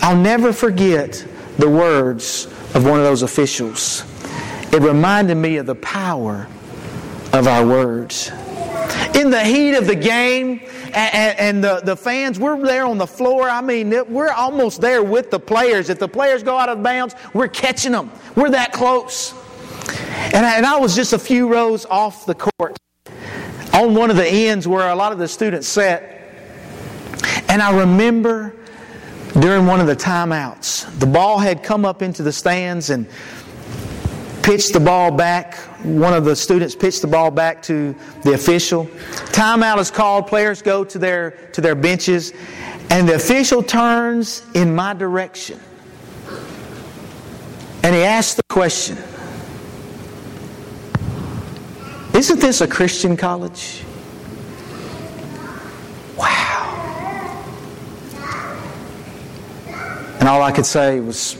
I'll 0.02 0.16
never 0.16 0.52
forget 0.52 1.24
the 1.58 1.68
words 1.68 2.46
of 2.74 2.84
one 2.84 2.98
of 2.98 3.04
those 3.04 3.22
officials. 3.22 4.04
It 4.72 4.82
reminded 4.82 5.36
me 5.36 5.58
of 5.58 5.66
the 5.66 5.76
power 5.76 6.48
of 7.32 7.46
our 7.46 7.64
words. 7.64 8.30
In 9.14 9.30
the 9.30 9.44
heat 9.44 9.76
of 9.76 9.86
the 9.86 9.94
game, 9.94 10.60
and, 10.92 11.62
the, 11.62 11.80
the 11.84 11.96
fans, 11.96 12.38
we're 12.38 12.60
there 12.60 12.84
on 12.84 12.98
the 12.98 13.06
floor. 13.06 13.48
I 13.48 13.60
mean, 13.60 13.90
we're 14.12 14.32
almost 14.32 14.80
there 14.80 15.02
with 15.02 15.30
the 15.30 15.38
players. 15.38 15.88
If 15.88 15.98
the 15.98 16.08
players 16.08 16.42
go 16.42 16.58
out 16.58 16.68
of 16.68 16.82
bounds, 16.82 17.14
we're 17.32 17.48
catching 17.48 17.92
them. 17.92 18.10
We're 18.34 18.50
that 18.50 18.72
close. 18.72 19.34
And 20.34 20.44
I, 20.44 20.56
and 20.56 20.66
I 20.66 20.78
was 20.78 20.94
just 20.94 21.12
a 21.12 21.18
few 21.18 21.48
rows 21.48 21.86
off 21.86 22.26
the 22.26 22.34
court 22.34 22.76
on 23.72 23.94
one 23.94 24.10
of 24.10 24.16
the 24.16 24.26
ends 24.26 24.66
where 24.66 24.90
a 24.90 24.94
lot 24.94 25.12
of 25.12 25.18
the 25.18 25.28
students 25.28 25.68
sat. 25.68 26.02
And 27.48 27.62
I 27.62 27.78
remember 27.78 28.56
during 29.40 29.66
one 29.66 29.80
of 29.80 29.86
the 29.86 29.96
timeouts, 29.96 30.98
the 30.98 31.06
ball 31.06 31.38
had 31.38 31.62
come 31.62 31.84
up 31.84 32.02
into 32.02 32.22
the 32.22 32.32
stands 32.32 32.90
and 32.90 33.06
pitched 34.42 34.72
the 34.72 34.80
ball 34.80 35.10
back. 35.10 35.54
One 35.84 36.12
of 36.12 36.24
the 36.24 36.36
students 36.36 36.74
pitched 36.74 37.00
the 37.00 37.08
ball 37.08 37.30
back 37.30 37.62
to 37.62 37.94
the 38.24 38.34
official. 38.34 38.86
Timeout 39.32 39.78
is 39.78 39.90
called. 39.90 40.26
Players 40.26 40.60
go 40.60 40.84
to 40.84 40.98
their, 40.98 41.30
to 41.52 41.60
their 41.60 41.74
benches. 41.74 42.32
And 42.90 43.08
the 43.08 43.14
official 43.14 43.62
turns 43.62 44.44
in 44.54 44.74
my 44.74 44.92
direction. 44.92 45.58
And 47.84 47.94
he 47.94 48.02
asks 48.02 48.34
the 48.34 48.42
question 48.48 48.98
Isn't 52.14 52.40
this 52.40 52.60
a 52.60 52.68
Christian 52.68 53.16
college? 53.16 53.82
And 60.22 60.28
all 60.28 60.40
I 60.40 60.52
could 60.52 60.66
say 60.66 61.00
was, 61.00 61.36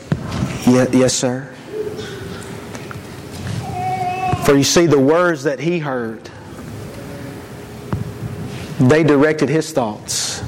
Yes, 0.66 1.14
sir. 1.14 1.44
For 4.44 4.56
you 4.56 4.64
see, 4.64 4.86
the 4.86 4.98
words 4.98 5.44
that 5.44 5.60
he 5.60 5.78
heard, 5.78 6.28
they 8.80 9.04
directed 9.04 9.50
his 9.50 9.70
thoughts. 9.70 10.42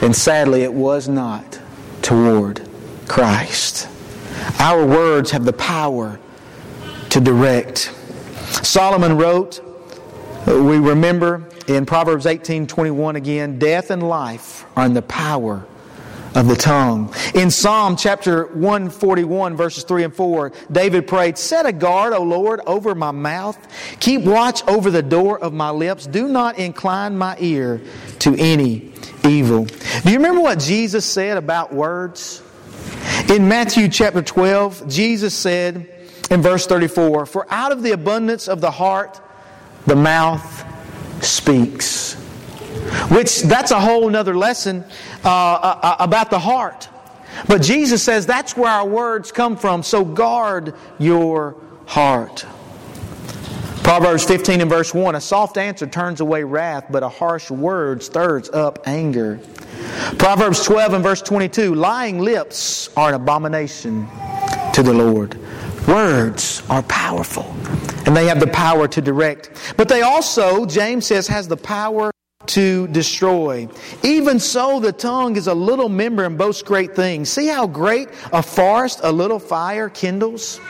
And 0.00 0.16
sadly, 0.16 0.62
it 0.62 0.72
was 0.72 1.08
not 1.08 1.60
toward 2.00 2.66
Christ. 3.06 3.86
Our 4.58 4.86
words 4.86 5.30
have 5.32 5.44
the 5.44 5.52
power 5.52 6.18
to 7.10 7.20
direct. 7.20 7.92
Solomon 8.62 9.18
wrote, 9.18 9.60
we 10.46 10.78
remember 10.78 11.44
in 11.68 11.84
Proverbs 11.84 12.24
18:21 12.24 13.16
again, 13.16 13.58
death 13.58 13.90
and 13.90 14.08
life 14.08 14.64
are 14.74 14.86
in 14.86 14.94
the 14.94 15.02
power 15.02 15.66
of 16.36 16.46
the 16.46 16.54
tongue. 16.54 17.12
In 17.34 17.50
Psalm 17.50 17.96
chapter 17.96 18.44
141 18.52 19.56
verses 19.56 19.84
3 19.84 20.04
and 20.04 20.14
4, 20.14 20.52
David 20.70 21.08
prayed, 21.08 21.38
"Set 21.38 21.64
a 21.64 21.72
guard, 21.72 22.12
O 22.12 22.22
Lord, 22.22 22.60
over 22.66 22.94
my 22.94 23.10
mouth. 23.10 23.56
Keep 23.98 24.22
watch 24.22 24.62
over 24.68 24.90
the 24.90 25.02
door 25.02 25.38
of 25.38 25.54
my 25.54 25.70
lips. 25.70 26.06
Do 26.06 26.28
not 26.28 26.58
incline 26.58 27.16
my 27.16 27.36
ear 27.40 27.80
to 28.20 28.36
any 28.38 28.92
evil." 29.24 29.64
Do 30.04 30.10
you 30.10 30.18
remember 30.18 30.42
what 30.42 30.58
Jesus 30.58 31.06
said 31.06 31.38
about 31.38 31.72
words? 31.72 32.42
In 33.28 33.48
Matthew 33.48 33.88
chapter 33.88 34.20
12, 34.20 34.86
Jesus 34.88 35.34
said 35.34 35.86
in 36.30 36.42
verse 36.42 36.66
34, 36.66 37.24
"For 37.24 37.46
out 37.50 37.72
of 37.72 37.82
the 37.82 37.92
abundance 37.92 38.46
of 38.46 38.60
the 38.60 38.72
heart 38.72 39.20
the 39.86 39.96
mouth 39.96 40.64
speaks. 41.22 42.16
Which, 43.08 43.42
that's 43.42 43.70
a 43.70 43.80
whole 43.80 44.14
other 44.14 44.36
lesson 44.36 44.84
uh, 45.24 45.28
uh, 45.28 45.80
uh, 45.82 45.96
about 45.98 46.30
the 46.30 46.38
heart. 46.38 46.88
But 47.48 47.62
Jesus 47.62 48.02
says 48.02 48.26
that's 48.26 48.56
where 48.56 48.70
our 48.70 48.86
words 48.86 49.32
come 49.32 49.56
from, 49.56 49.82
so 49.82 50.04
guard 50.04 50.74
your 50.98 51.56
heart. 51.86 52.46
Proverbs 53.82 54.24
15 54.24 54.62
and 54.62 54.70
verse 54.70 54.92
1 54.92 55.14
A 55.14 55.20
soft 55.20 55.56
answer 55.58 55.86
turns 55.86 56.20
away 56.20 56.42
wrath, 56.42 56.86
but 56.90 57.02
a 57.02 57.08
harsh 57.08 57.50
word 57.50 58.02
stirs 58.02 58.48
up 58.48 58.80
anger. 58.86 59.38
Proverbs 60.18 60.64
12 60.64 60.94
and 60.94 61.04
verse 61.04 61.22
22 61.22 61.74
Lying 61.74 62.18
lips 62.18 62.88
are 62.96 63.10
an 63.10 63.14
abomination 63.14 64.08
to 64.72 64.82
the 64.82 64.92
Lord. 64.92 65.38
Words 65.86 66.64
are 66.68 66.82
powerful, 66.82 67.44
and 68.06 68.16
they 68.16 68.26
have 68.26 68.40
the 68.40 68.48
power 68.48 68.88
to 68.88 69.00
direct. 69.00 69.74
But 69.76 69.88
they 69.88 70.02
also, 70.02 70.66
James 70.66 71.06
says, 71.06 71.28
has 71.28 71.46
the 71.46 71.56
power 71.56 72.10
to 72.48 72.86
destroy. 72.88 73.68
Even 74.02 74.38
so, 74.38 74.80
the 74.80 74.92
tongue 74.92 75.36
is 75.36 75.46
a 75.46 75.54
little 75.54 75.88
member 75.88 76.24
and 76.24 76.36
boasts 76.36 76.62
great 76.62 76.94
things. 76.94 77.30
See 77.30 77.48
how 77.48 77.66
great 77.66 78.08
a 78.32 78.42
forest 78.42 79.00
a 79.02 79.12
little 79.12 79.38
fire 79.38 79.88
kindles? 79.88 80.60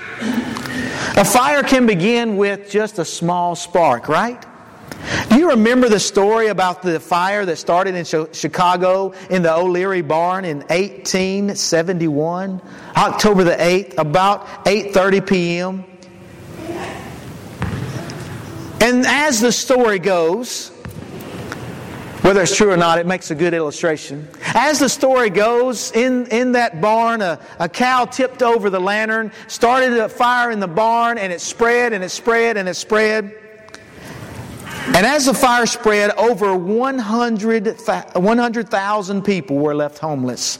A 1.16 1.24
fire 1.24 1.62
can 1.62 1.86
begin 1.86 2.36
with 2.36 2.70
just 2.70 2.98
a 2.98 3.04
small 3.04 3.54
spark, 3.54 4.08
right? 4.08 4.44
Do 5.28 5.38
you 5.38 5.50
remember 5.50 5.88
the 5.88 6.00
story 6.00 6.48
about 6.48 6.82
the 6.82 6.98
fire 6.98 7.44
that 7.46 7.56
started 7.56 7.94
in 7.94 8.04
Chicago 8.32 9.12
in 9.30 9.42
the 9.42 9.54
O'Leary 9.54 10.02
barn 10.02 10.44
in 10.44 10.58
1871, 10.58 12.60
October 12.96 13.44
the 13.44 13.54
8th, 13.54 13.98
about 13.98 14.46
8:30 14.64 15.26
p.m.? 15.26 15.84
And 18.80 19.06
as 19.06 19.40
the 19.40 19.52
story 19.52 19.98
goes, 19.98 20.70
whether 22.26 22.42
it's 22.42 22.56
true 22.56 22.72
or 22.72 22.76
not, 22.76 22.98
it 22.98 23.06
makes 23.06 23.30
a 23.30 23.36
good 23.36 23.54
illustration. 23.54 24.26
As 24.46 24.80
the 24.80 24.88
story 24.88 25.30
goes, 25.30 25.92
in, 25.92 26.26
in 26.26 26.50
that 26.52 26.80
barn, 26.80 27.22
a, 27.22 27.38
a 27.60 27.68
cow 27.68 28.04
tipped 28.04 28.42
over 28.42 28.68
the 28.68 28.80
lantern, 28.80 29.30
started 29.46 29.96
a 29.96 30.08
fire 30.08 30.50
in 30.50 30.58
the 30.58 30.66
barn, 30.66 31.18
and 31.18 31.32
it 31.32 31.40
spread 31.40 31.92
and 31.92 32.02
it 32.02 32.08
spread 32.08 32.56
and 32.56 32.68
it 32.68 32.74
spread. 32.74 33.32
And 34.88 35.06
as 35.06 35.26
the 35.26 35.34
fire 35.34 35.66
spread, 35.66 36.12
over 36.12 36.56
100,000 36.56 38.24
100, 38.24 39.24
people 39.24 39.58
were 39.58 39.74
left 39.74 39.98
homeless. 39.98 40.58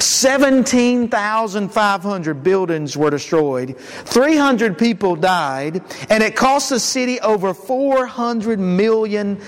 17,500 0.00 2.42
buildings 2.42 2.96
were 2.96 3.10
destroyed. 3.10 3.76
300 3.78 4.78
people 4.78 5.14
died. 5.14 5.82
And 6.08 6.22
it 6.22 6.36
cost 6.36 6.70
the 6.70 6.80
city 6.80 7.20
over 7.20 7.52
$400 7.52 8.58
million 8.58 9.38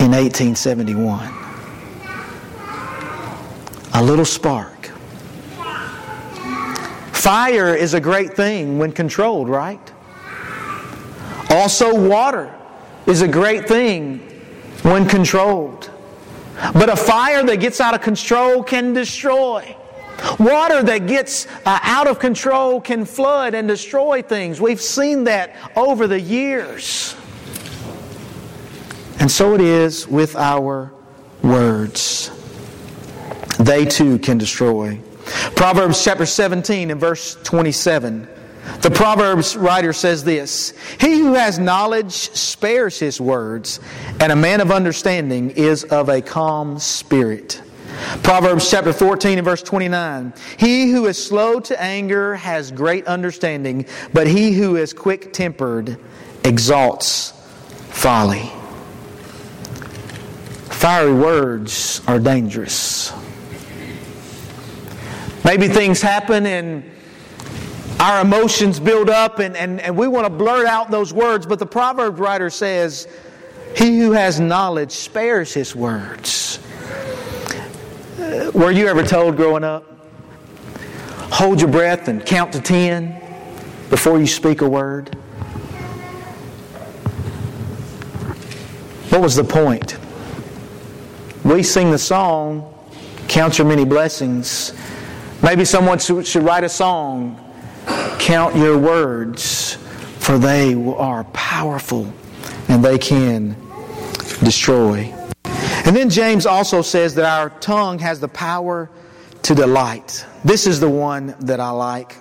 in 0.00 0.12
1871. 0.12 1.30
A 3.92 4.02
little 4.02 4.24
spark. 4.24 4.86
Fire 7.12 7.74
is 7.74 7.92
a 7.92 8.00
great 8.00 8.34
thing 8.34 8.78
when 8.78 8.92
controlled, 8.92 9.48
right? 9.48 9.92
Also, 11.50 11.94
water 11.94 12.54
is 13.06 13.22
a 13.22 13.28
great 13.28 13.68
thing 13.68 14.18
when 14.82 15.08
controlled. 15.08 15.90
But 16.72 16.88
a 16.88 16.96
fire 16.96 17.42
that 17.42 17.56
gets 17.56 17.80
out 17.80 17.94
of 17.94 18.00
control 18.00 18.62
can 18.62 18.94
destroy. 18.94 19.76
Water 20.38 20.82
that 20.82 21.06
gets 21.06 21.46
uh, 21.66 21.78
out 21.82 22.06
of 22.06 22.18
control 22.18 22.80
can 22.80 23.04
flood 23.04 23.54
and 23.54 23.68
destroy 23.68 24.22
things. 24.22 24.60
We've 24.60 24.80
seen 24.80 25.24
that 25.24 25.54
over 25.76 26.06
the 26.06 26.20
years. 26.20 27.15
And 29.18 29.30
so 29.30 29.54
it 29.54 29.60
is 29.60 30.06
with 30.06 30.36
our 30.36 30.92
words. 31.42 32.30
They 33.58 33.84
too 33.84 34.18
can 34.18 34.38
destroy. 34.38 35.00
Proverbs 35.56 36.04
chapter 36.04 36.26
17 36.26 36.90
and 36.90 37.00
verse 37.00 37.36
27 37.42 38.28
the 38.82 38.90
Proverbs 38.90 39.56
writer 39.56 39.92
says 39.92 40.24
this 40.24 40.72
He 41.00 41.20
who 41.20 41.34
has 41.34 41.58
knowledge 41.58 42.12
spares 42.12 42.98
his 42.98 43.20
words, 43.20 43.80
and 44.20 44.32
a 44.32 44.36
man 44.36 44.60
of 44.60 44.70
understanding 44.70 45.50
is 45.50 45.84
of 45.84 46.08
a 46.08 46.20
calm 46.20 46.78
spirit. 46.78 47.62
Proverbs 48.22 48.70
chapter 48.70 48.92
14 48.92 49.38
and 49.38 49.44
verse 49.44 49.62
29. 49.62 50.34
He 50.58 50.90
who 50.90 51.06
is 51.06 51.24
slow 51.24 51.60
to 51.60 51.80
anger 51.80 52.34
has 52.34 52.70
great 52.70 53.06
understanding, 53.06 53.86
but 54.12 54.26
he 54.26 54.52
who 54.52 54.76
is 54.76 54.92
quick 54.92 55.32
tempered 55.32 55.96
exalts 56.44 57.32
folly. 57.90 58.50
Fiery 60.86 61.14
words 61.14 62.00
are 62.06 62.20
dangerous. 62.20 63.12
Maybe 65.44 65.66
things 65.66 66.00
happen 66.00 66.46
and 66.46 66.88
our 67.98 68.20
emotions 68.20 68.78
build 68.78 69.10
up 69.10 69.40
and, 69.40 69.56
and, 69.56 69.80
and 69.80 69.96
we 69.96 70.06
want 70.06 70.26
to 70.26 70.30
blurt 70.30 70.64
out 70.64 70.92
those 70.92 71.12
words, 71.12 71.44
but 71.44 71.58
the 71.58 71.66
proverb 71.66 72.20
writer 72.20 72.50
says, 72.50 73.08
He 73.76 73.98
who 73.98 74.12
has 74.12 74.38
knowledge 74.38 74.92
spares 74.92 75.52
his 75.52 75.74
words. 75.74 76.60
Uh, 78.20 78.52
were 78.54 78.70
you 78.70 78.86
ever 78.86 79.02
told 79.02 79.34
growing 79.36 79.64
up, 79.64 79.84
hold 81.32 81.60
your 81.60 81.70
breath 81.70 82.06
and 82.06 82.24
count 82.24 82.52
to 82.52 82.60
ten 82.60 83.20
before 83.90 84.20
you 84.20 84.26
speak 84.28 84.60
a 84.60 84.68
word? 84.68 85.16
What 89.10 89.20
was 89.20 89.34
the 89.34 89.42
point? 89.42 89.98
We 91.46 91.62
sing 91.62 91.92
the 91.92 91.98
song, 91.98 92.74
Count 93.28 93.56
Your 93.58 93.68
Many 93.68 93.84
Blessings. 93.84 94.72
Maybe 95.44 95.64
someone 95.64 96.00
should 96.00 96.42
write 96.42 96.64
a 96.64 96.68
song 96.68 97.40
Count 98.18 98.56
your 98.56 98.76
words, 98.76 99.74
for 100.18 100.38
they 100.38 100.74
are 100.74 101.22
powerful 101.32 102.12
and 102.68 102.84
they 102.84 102.98
can 102.98 103.54
destroy. 104.42 105.14
And 105.44 105.94
then 105.94 106.10
James 106.10 106.46
also 106.46 106.82
says 106.82 107.14
that 107.14 107.24
our 107.24 107.50
tongue 107.60 108.00
has 108.00 108.18
the 108.18 108.26
power 108.26 108.90
to 109.42 109.54
delight. 109.54 110.26
This 110.44 110.66
is 110.66 110.80
the 110.80 110.90
one 110.90 111.36
that 111.38 111.60
I 111.60 111.70
like. 111.70 112.16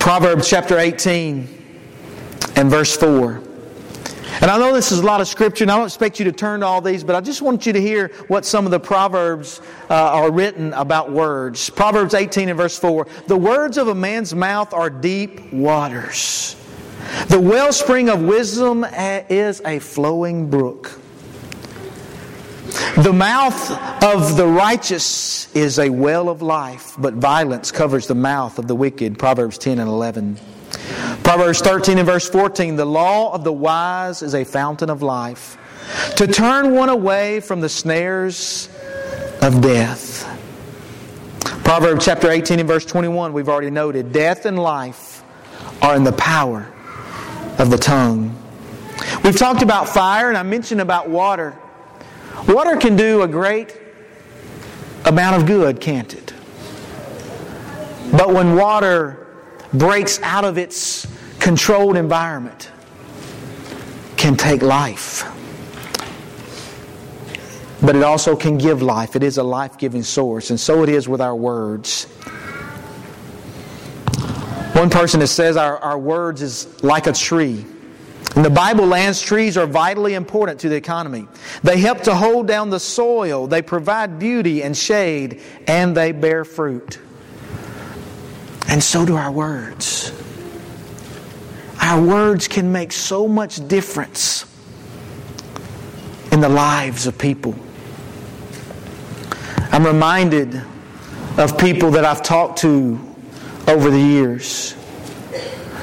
Proverbs 0.00 0.50
chapter 0.50 0.80
18 0.80 1.46
and 2.56 2.68
verse 2.68 2.96
4. 2.96 3.44
And 4.40 4.50
I 4.52 4.58
know 4.58 4.72
this 4.72 4.92
is 4.92 5.00
a 5.00 5.04
lot 5.04 5.20
of 5.20 5.26
scripture, 5.26 5.64
and 5.64 5.70
I 5.70 5.76
don't 5.76 5.86
expect 5.86 6.20
you 6.20 6.24
to 6.26 6.32
turn 6.32 6.60
to 6.60 6.66
all 6.66 6.80
these, 6.80 7.02
but 7.02 7.16
I 7.16 7.20
just 7.20 7.42
want 7.42 7.66
you 7.66 7.72
to 7.72 7.80
hear 7.80 8.08
what 8.28 8.44
some 8.44 8.66
of 8.66 8.70
the 8.70 8.78
Proverbs 8.78 9.60
uh, 9.90 9.94
are 9.94 10.30
written 10.30 10.72
about 10.74 11.10
words. 11.10 11.70
Proverbs 11.70 12.14
18 12.14 12.48
and 12.48 12.56
verse 12.56 12.78
4 12.78 13.06
The 13.26 13.36
words 13.36 13.78
of 13.78 13.88
a 13.88 13.94
man's 13.94 14.34
mouth 14.34 14.72
are 14.72 14.90
deep 14.90 15.52
waters, 15.52 16.54
the 17.28 17.40
wellspring 17.40 18.08
of 18.08 18.22
wisdom 18.22 18.84
is 18.84 19.60
a 19.64 19.80
flowing 19.80 20.48
brook. 20.50 21.00
The 22.98 23.12
mouth 23.12 23.70
of 24.04 24.36
the 24.36 24.46
righteous 24.46 25.54
is 25.56 25.78
a 25.78 25.88
well 25.88 26.28
of 26.28 26.42
life, 26.42 26.94
but 26.98 27.14
violence 27.14 27.72
covers 27.72 28.06
the 28.06 28.14
mouth 28.14 28.58
of 28.58 28.68
the 28.68 28.74
wicked. 28.74 29.18
Proverbs 29.18 29.58
10 29.58 29.78
and 29.78 29.88
11. 29.88 30.38
Proverbs 31.22 31.60
13 31.60 31.98
and 31.98 32.06
verse 32.06 32.28
14 32.28 32.76
The 32.76 32.84
law 32.84 33.32
of 33.32 33.44
the 33.44 33.52
wise 33.52 34.22
is 34.22 34.34
a 34.34 34.44
fountain 34.44 34.90
of 34.90 35.02
life, 35.02 35.56
to 36.16 36.26
turn 36.26 36.74
one 36.74 36.88
away 36.88 37.40
from 37.40 37.60
the 37.60 37.68
snares 37.68 38.68
of 39.42 39.60
death. 39.60 40.24
Proverbs 41.64 42.04
chapter 42.04 42.30
18 42.30 42.60
and 42.60 42.68
verse 42.68 42.84
21, 42.86 43.32
we've 43.32 43.48
already 43.48 43.70
noted 43.70 44.12
death 44.12 44.46
and 44.46 44.58
life 44.58 45.22
are 45.82 45.96
in 45.96 46.04
the 46.04 46.12
power 46.12 46.72
of 47.58 47.70
the 47.70 47.76
tongue. 47.76 48.34
We've 49.22 49.36
talked 49.36 49.62
about 49.62 49.88
fire, 49.88 50.28
and 50.28 50.38
I 50.38 50.42
mentioned 50.42 50.80
about 50.80 51.08
water. 51.08 51.58
Water 52.48 52.76
can 52.76 52.96
do 52.96 53.22
a 53.22 53.28
great 53.28 53.76
amount 55.04 55.36
of 55.36 55.46
good, 55.46 55.80
can't 55.80 56.12
it? 56.14 56.32
But 58.12 58.32
when 58.32 58.56
water 58.56 59.17
breaks 59.72 60.20
out 60.22 60.44
of 60.44 60.58
its 60.58 61.06
controlled 61.38 61.96
environment, 61.96 62.70
can 64.16 64.36
take 64.36 64.62
life. 64.62 65.24
But 67.80 67.94
it 67.94 68.02
also 68.02 68.34
can 68.34 68.58
give 68.58 68.82
life. 68.82 69.14
It 69.14 69.22
is 69.22 69.38
a 69.38 69.42
life 69.42 69.78
giving 69.78 70.02
source. 70.02 70.50
And 70.50 70.58
so 70.58 70.82
it 70.82 70.88
is 70.88 71.08
with 71.08 71.20
our 71.20 71.36
words. 71.36 72.04
One 74.74 74.90
person 74.90 75.20
that 75.20 75.28
says 75.28 75.56
our, 75.56 75.78
our 75.78 75.98
words 75.98 76.42
is 76.42 76.82
like 76.82 77.06
a 77.06 77.12
tree. 77.12 77.64
In 78.36 78.42
the 78.42 78.50
Bible 78.50 78.86
lands, 78.86 79.20
trees 79.20 79.56
are 79.56 79.66
vitally 79.66 80.14
important 80.14 80.60
to 80.60 80.68
the 80.68 80.76
economy. 80.76 81.26
They 81.62 81.78
help 81.78 82.02
to 82.02 82.14
hold 82.14 82.46
down 82.46 82.70
the 82.70 82.78
soil, 82.78 83.46
they 83.46 83.62
provide 83.62 84.18
beauty 84.18 84.62
and 84.62 84.76
shade, 84.76 85.40
and 85.66 85.96
they 85.96 86.12
bear 86.12 86.44
fruit. 86.44 87.00
And 88.68 88.82
so 88.82 89.04
do 89.06 89.16
our 89.16 89.32
words. 89.32 90.12
Our 91.80 92.00
words 92.00 92.48
can 92.48 92.70
make 92.70 92.92
so 92.92 93.26
much 93.26 93.66
difference 93.66 94.44
in 96.30 96.40
the 96.40 96.48
lives 96.48 97.06
of 97.06 97.16
people. 97.16 97.54
I'm 99.72 99.86
reminded 99.86 100.62
of 101.38 101.56
people 101.58 101.90
that 101.92 102.04
I've 102.04 102.22
talked 102.22 102.58
to 102.60 102.98
over 103.66 103.90
the 103.90 104.00
years 104.00 104.74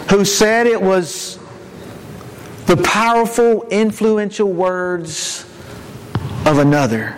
who 0.09 0.25
said 0.25 0.67
it 0.67 0.81
was 0.81 1.39
the 2.65 2.77
powerful, 2.77 3.67
influential 3.69 4.51
words 4.51 5.43
of 6.45 6.59
another 6.59 7.17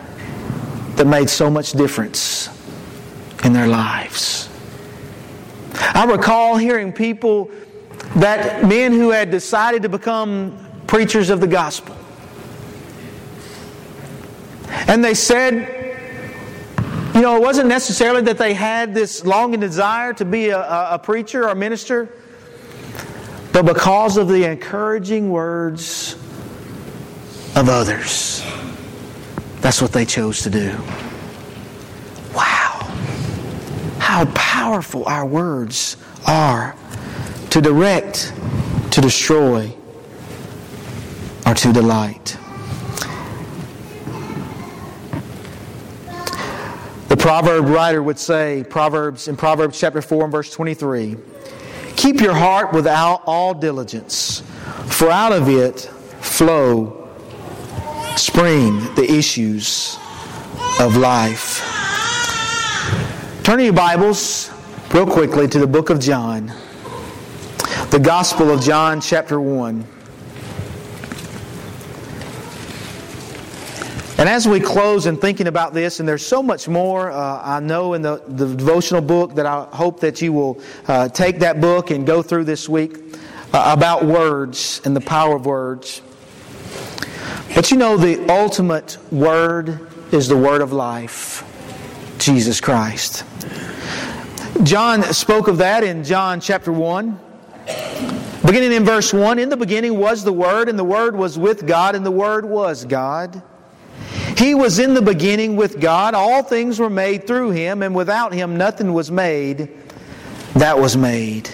that 0.95 1.07
made 1.07 1.29
so 1.29 1.49
much 1.49 1.73
difference 1.73 2.49
in 3.43 3.53
their 3.53 3.67
lives. 3.67 4.49
I 5.79 6.05
recall 6.05 6.57
hearing 6.57 6.91
people 6.93 7.51
that 8.15 8.65
men 8.65 8.93
who 8.93 9.09
had 9.09 9.31
decided 9.31 9.83
to 9.83 9.89
become 9.89 10.57
preachers 10.87 11.29
of 11.29 11.39
the 11.41 11.47
gospel. 11.47 11.95
And 14.87 15.03
they 15.03 15.13
said, 15.13 15.77
you 17.13 17.21
know, 17.21 17.35
it 17.35 17.41
wasn't 17.41 17.67
necessarily 17.67 18.21
that 18.23 18.37
they 18.37 18.53
had 18.53 18.93
this 18.93 19.25
longing 19.25 19.59
desire 19.59 20.13
to 20.13 20.25
be 20.25 20.49
a, 20.49 20.59
a 20.59 20.99
preacher 20.99 21.49
or 21.49 21.55
minister, 21.55 22.09
but 23.53 23.65
because 23.65 24.17
of 24.17 24.27
the 24.27 24.43
encouraging 24.43 25.31
words 25.31 26.13
of 27.55 27.69
others. 27.69 28.43
That's 29.61 29.81
what 29.81 29.91
they 29.91 30.05
chose 30.05 30.43
to 30.43 30.49
do. 30.49 30.77
How 34.17 34.25
powerful 34.33 35.05
our 35.05 35.27
words 35.27 35.95
are 36.25 36.75
to 37.51 37.61
direct, 37.61 38.33
to 38.89 38.99
destroy, 38.99 39.71
or 41.45 41.53
to 41.53 41.71
delight. 41.71 42.35
The 47.09 47.15
proverb 47.15 47.65
writer 47.67 48.01
would 48.01 48.17
say, 48.17 48.65
Proverbs 48.67 49.27
in 49.27 49.37
Proverbs 49.37 49.79
chapter 49.79 50.01
4 50.01 50.23
and 50.23 50.31
verse 50.31 50.51
23, 50.51 51.15
Keep 51.95 52.19
your 52.19 52.33
heart 52.33 52.73
without 52.73 53.21
all 53.27 53.53
diligence, 53.53 54.41
for 54.87 55.11
out 55.11 55.31
of 55.31 55.47
it 55.47 55.81
flow, 56.21 57.07
spring 58.15 58.79
the 58.95 59.05
issues 59.07 59.95
of 60.79 60.97
life. 60.97 61.76
Turn 63.47 63.61
your 63.61 63.71
Bibles 63.71 64.51
real 64.93 65.05
quickly 65.05 65.47
to 65.47 65.57
the 65.57 65.67
book 65.67 65.89
of 65.89 66.01
John, 66.01 66.47
the 67.91 68.01
Gospel 68.03 68.51
of 68.51 68.59
John, 68.59 68.99
chapter 68.99 69.39
1. 69.39 69.87
And 74.17 74.27
as 74.27 74.49
we 74.49 74.59
close 74.59 75.05
in 75.05 75.15
thinking 75.15 75.47
about 75.47 75.73
this, 75.73 76.01
and 76.01 76.09
there's 76.09 76.25
so 76.25 76.43
much 76.43 76.67
more 76.67 77.09
uh, 77.09 77.41
I 77.41 77.61
know 77.61 77.93
in 77.93 78.01
the, 78.01 78.21
the 78.27 78.53
devotional 78.53 78.99
book 78.99 79.35
that 79.35 79.45
I 79.45 79.63
hope 79.71 80.01
that 80.01 80.21
you 80.21 80.33
will 80.33 80.61
uh, 80.89 81.07
take 81.07 81.39
that 81.39 81.61
book 81.61 81.89
and 81.89 82.05
go 82.05 82.21
through 82.21 82.43
this 82.43 82.67
week 82.67 82.97
uh, 83.53 83.73
about 83.73 84.03
words 84.03 84.81
and 84.83 84.93
the 84.93 84.99
power 84.99 85.37
of 85.37 85.45
words. 85.45 86.01
But 87.55 87.71
you 87.71 87.77
know, 87.77 87.95
the 87.95 88.29
ultimate 88.29 88.97
word 89.09 89.87
is 90.11 90.27
the 90.27 90.35
word 90.35 90.59
of 90.59 90.73
life, 90.73 91.45
Jesus 92.27 92.59
Christ. 92.59 93.23
John 94.63 95.01
spoke 95.13 95.47
of 95.47 95.59
that 95.59 95.85
in 95.85 96.03
John 96.03 96.41
chapter 96.41 96.73
1. 96.73 97.17
Beginning 98.45 98.73
in 98.73 98.83
verse 98.83 99.13
1 99.13 99.39
In 99.39 99.47
the 99.47 99.55
beginning 99.55 99.97
was 99.97 100.25
the 100.25 100.33
Word, 100.33 100.67
and 100.67 100.77
the 100.77 100.83
Word 100.83 101.15
was 101.15 101.39
with 101.39 101.65
God, 101.65 101.95
and 101.95 102.05
the 102.05 102.11
Word 102.11 102.43
was 102.43 102.83
God. 102.83 103.41
He 104.37 104.55
was 104.55 104.77
in 104.77 104.93
the 104.93 105.01
beginning 105.01 105.55
with 105.55 105.79
God. 105.79 106.15
All 106.15 106.43
things 106.43 106.79
were 106.79 106.89
made 106.89 107.25
through 107.25 107.51
him, 107.51 107.81
and 107.81 107.95
without 107.95 108.33
him 108.33 108.57
nothing 108.57 108.91
was 108.91 109.09
made 109.09 109.69
that 110.55 110.77
was 110.77 110.97
made. 110.97 111.49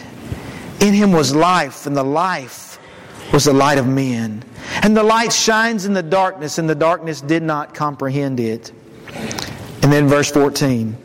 In 0.79 0.91
him 0.95 1.11
was 1.11 1.35
life, 1.35 1.85
and 1.85 1.95
the 1.95 2.03
life 2.03 2.79
was 3.31 3.45
the 3.45 3.53
light 3.53 3.77
of 3.77 3.87
men. 3.87 4.43
And 4.81 4.97
the 4.97 5.03
light 5.03 5.31
shines 5.31 5.85
in 5.85 5.93
the 5.93 6.01
darkness, 6.01 6.57
and 6.57 6.67
the 6.67 6.73
darkness 6.73 7.21
did 7.21 7.43
not 7.43 7.75
comprehend 7.75 8.39
it. 8.39 8.71
And 9.83 9.91
then 9.91 10.07
verse 10.07 10.31
14. 10.31 10.97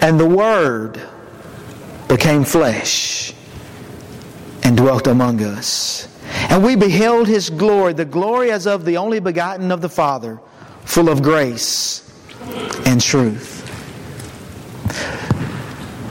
And 0.00 0.20
the 0.20 0.28
Word 0.28 1.00
became 2.08 2.44
flesh 2.44 3.32
and 4.62 4.76
dwelt 4.76 5.06
among 5.06 5.42
us. 5.42 6.08
And 6.50 6.64
we 6.64 6.76
beheld 6.76 7.28
his 7.28 7.50
glory, 7.50 7.92
the 7.92 8.04
glory 8.04 8.50
as 8.50 8.66
of 8.66 8.84
the 8.84 8.96
only 8.96 9.20
begotten 9.20 9.70
of 9.70 9.80
the 9.80 9.88
Father, 9.88 10.40
full 10.84 11.08
of 11.08 11.22
grace 11.22 12.02
and 12.84 13.00
truth. 13.00 13.62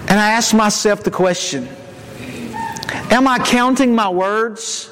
And 0.09 0.19
I 0.19 0.29
asked 0.31 0.53
myself 0.53 1.03
the 1.03 1.11
question 1.11 1.67
Am 3.11 3.27
I 3.27 3.39
counting 3.39 3.93
my 3.93 4.09
words? 4.09 4.89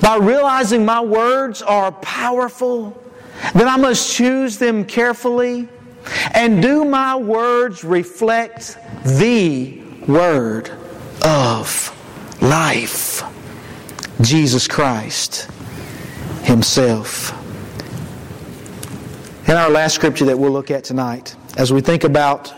By 0.00 0.16
realizing 0.16 0.84
my 0.84 1.00
words 1.00 1.60
are 1.60 1.90
powerful, 1.90 3.01
then 3.54 3.68
I 3.68 3.76
must 3.76 4.14
choose 4.14 4.58
them 4.58 4.84
carefully. 4.84 5.68
And 6.34 6.60
do 6.62 6.84
my 6.84 7.14
words 7.16 7.84
reflect 7.84 8.76
the 9.04 9.80
Word 10.08 10.70
of 11.24 12.38
life? 12.40 13.22
Jesus 14.20 14.66
Christ 14.66 15.48
Himself. 16.42 17.38
In 19.48 19.56
our 19.56 19.70
last 19.70 19.94
scripture 19.94 20.24
that 20.26 20.38
we'll 20.38 20.52
look 20.52 20.70
at 20.70 20.84
tonight, 20.84 21.34
as 21.56 21.72
we 21.72 21.80
think 21.80 22.04
about 22.04 22.52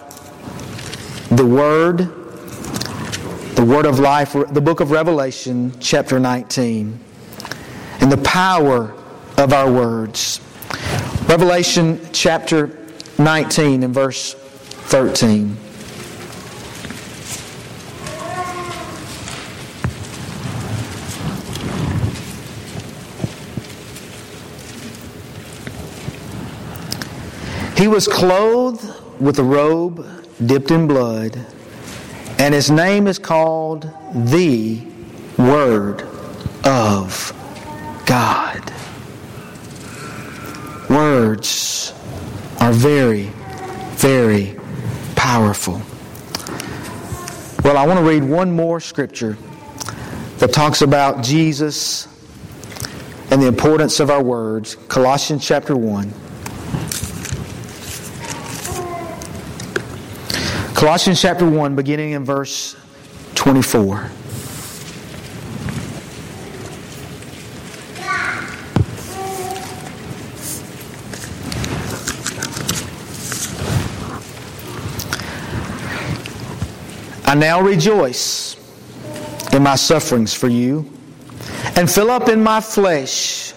the 1.31 1.44
Word, 1.44 1.99
the 3.57 3.64
Word 3.64 3.87
of 3.87 3.99
life, 3.99 4.33
the 4.33 4.61
book 4.61 4.81
of 4.81 4.90
Revelation, 4.90 5.73
chapter 5.81 6.20
19, 6.20 6.99
and 8.01 8.12
the 8.12 8.18
power 8.18 8.94
of 9.38 9.53
our 9.53 9.70
words. 9.70 10.40
Revelation 11.26 11.98
chapter 12.12 12.78
19 13.18 13.82
and 13.82 13.94
verse 13.94 14.34
13. 14.34 15.56
He 27.76 27.88
was 27.88 28.06
clothed 28.06 28.84
with 29.18 29.38
a 29.38 29.42
robe 29.42 30.06
dipped 30.44 30.70
in 30.70 30.87
blood, 30.87 31.44
and 32.38 32.54
his 32.54 32.70
name 32.70 33.06
is 33.06 33.18
called 33.18 33.90
the 34.14 34.80
Word 35.38 36.02
of 36.64 37.32
God. 38.06 38.53
Words 41.24 41.94
are 42.60 42.70
very, 42.70 43.30
very 43.96 44.58
powerful. 45.16 45.80
Well, 47.64 47.78
I 47.78 47.87
want 47.87 47.98
to 47.98 48.04
read 48.04 48.22
one 48.22 48.52
more 48.52 48.78
scripture 48.78 49.38
that 50.37 50.52
talks 50.52 50.82
about 50.82 51.24
Jesus 51.24 52.08
and 53.30 53.40
the 53.40 53.46
importance 53.46 54.00
of 54.00 54.10
our 54.10 54.22
words. 54.22 54.74
Colossians 54.88 55.46
chapter 55.46 55.74
1. 55.74 56.12
Colossians 60.74 61.22
chapter 61.22 61.48
1, 61.48 61.74
beginning 61.74 62.10
in 62.10 62.22
verse 62.26 62.76
24. 63.34 64.10
I 77.24 77.34
now 77.34 77.60
rejoice 77.60 78.56
in 79.52 79.62
my 79.62 79.76
sufferings 79.76 80.34
for 80.34 80.48
you, 80.48 80.90
and 81.76 81.90
fill 81.90 82.10
up 82.10 82.28
in 82.28 82.42
my 82.42 82.60
flesh 82.60 83.52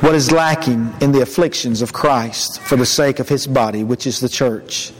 what 0.00 0.14
is 0.14 0.32
lacking 0.32 0.92
in 1.00 1.12
the 1.12 1.20
afflictions 1.20 1.82
of 1.82 1.92
Christ 1.92 2.60
for 2.62 2.74
the 2.76 2.86
sake 2.86 3.20
of 3.20 3.28
his 3.28 3.46
body, 3.46 3.84
which 3.84 4.06
is 4.06 4.18
the 4.18 4.28
church, 4.28 4.92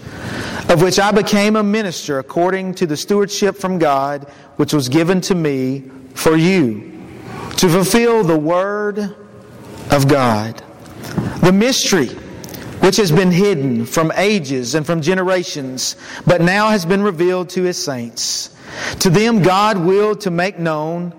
of 0.69 0.81
which 0.81 1.01
I 1.01 1.11
became 1.11 1.57
a 1.57 1.63
minister 1.63 2.21
according 2.21 2.75
to 2.75 2.87
the 2.87 2.97
stewardship 2.97 3.57
from 3.57 3.79
God, 3.79 4.29
which 4.57 4.73
was 4.73 4.89
given 4.89 5.21
to 5.23 5.35
me 5.35 5.91
for 6.15 6.37
you, 6.37 6.93
to 7.57 7.69
fulfill 7.69 8.23
the 8.23 8.39
word 8.39 9.17
of 9.91 10.07
God. 10.07 10.63
The 11.41 11.53
mystery 11.53 12.11
which 12.83 12.97
has 12.97 13.13
been 13.13 13.31
hidden 13.31 13.87
from 13.87 14.13
ages 14.17 14.75
and 14.75 14.85
from 14.85 15.01
generations, 15.01 15.95
but 16.27 16.41
now 16.41 16.69
has 16.69 16.85
been 16.85 17.01
revealed 17.01 17.49
to 17.49 17.63
his 17.63 17.83
saints. 17.83 18.51
To 19.01 19.09
them 19.09 19.41
God 19.41 19.79
willed 19.79 20.23
to 20.23 20.33
make 20.33 20.59
known 20.59 21.11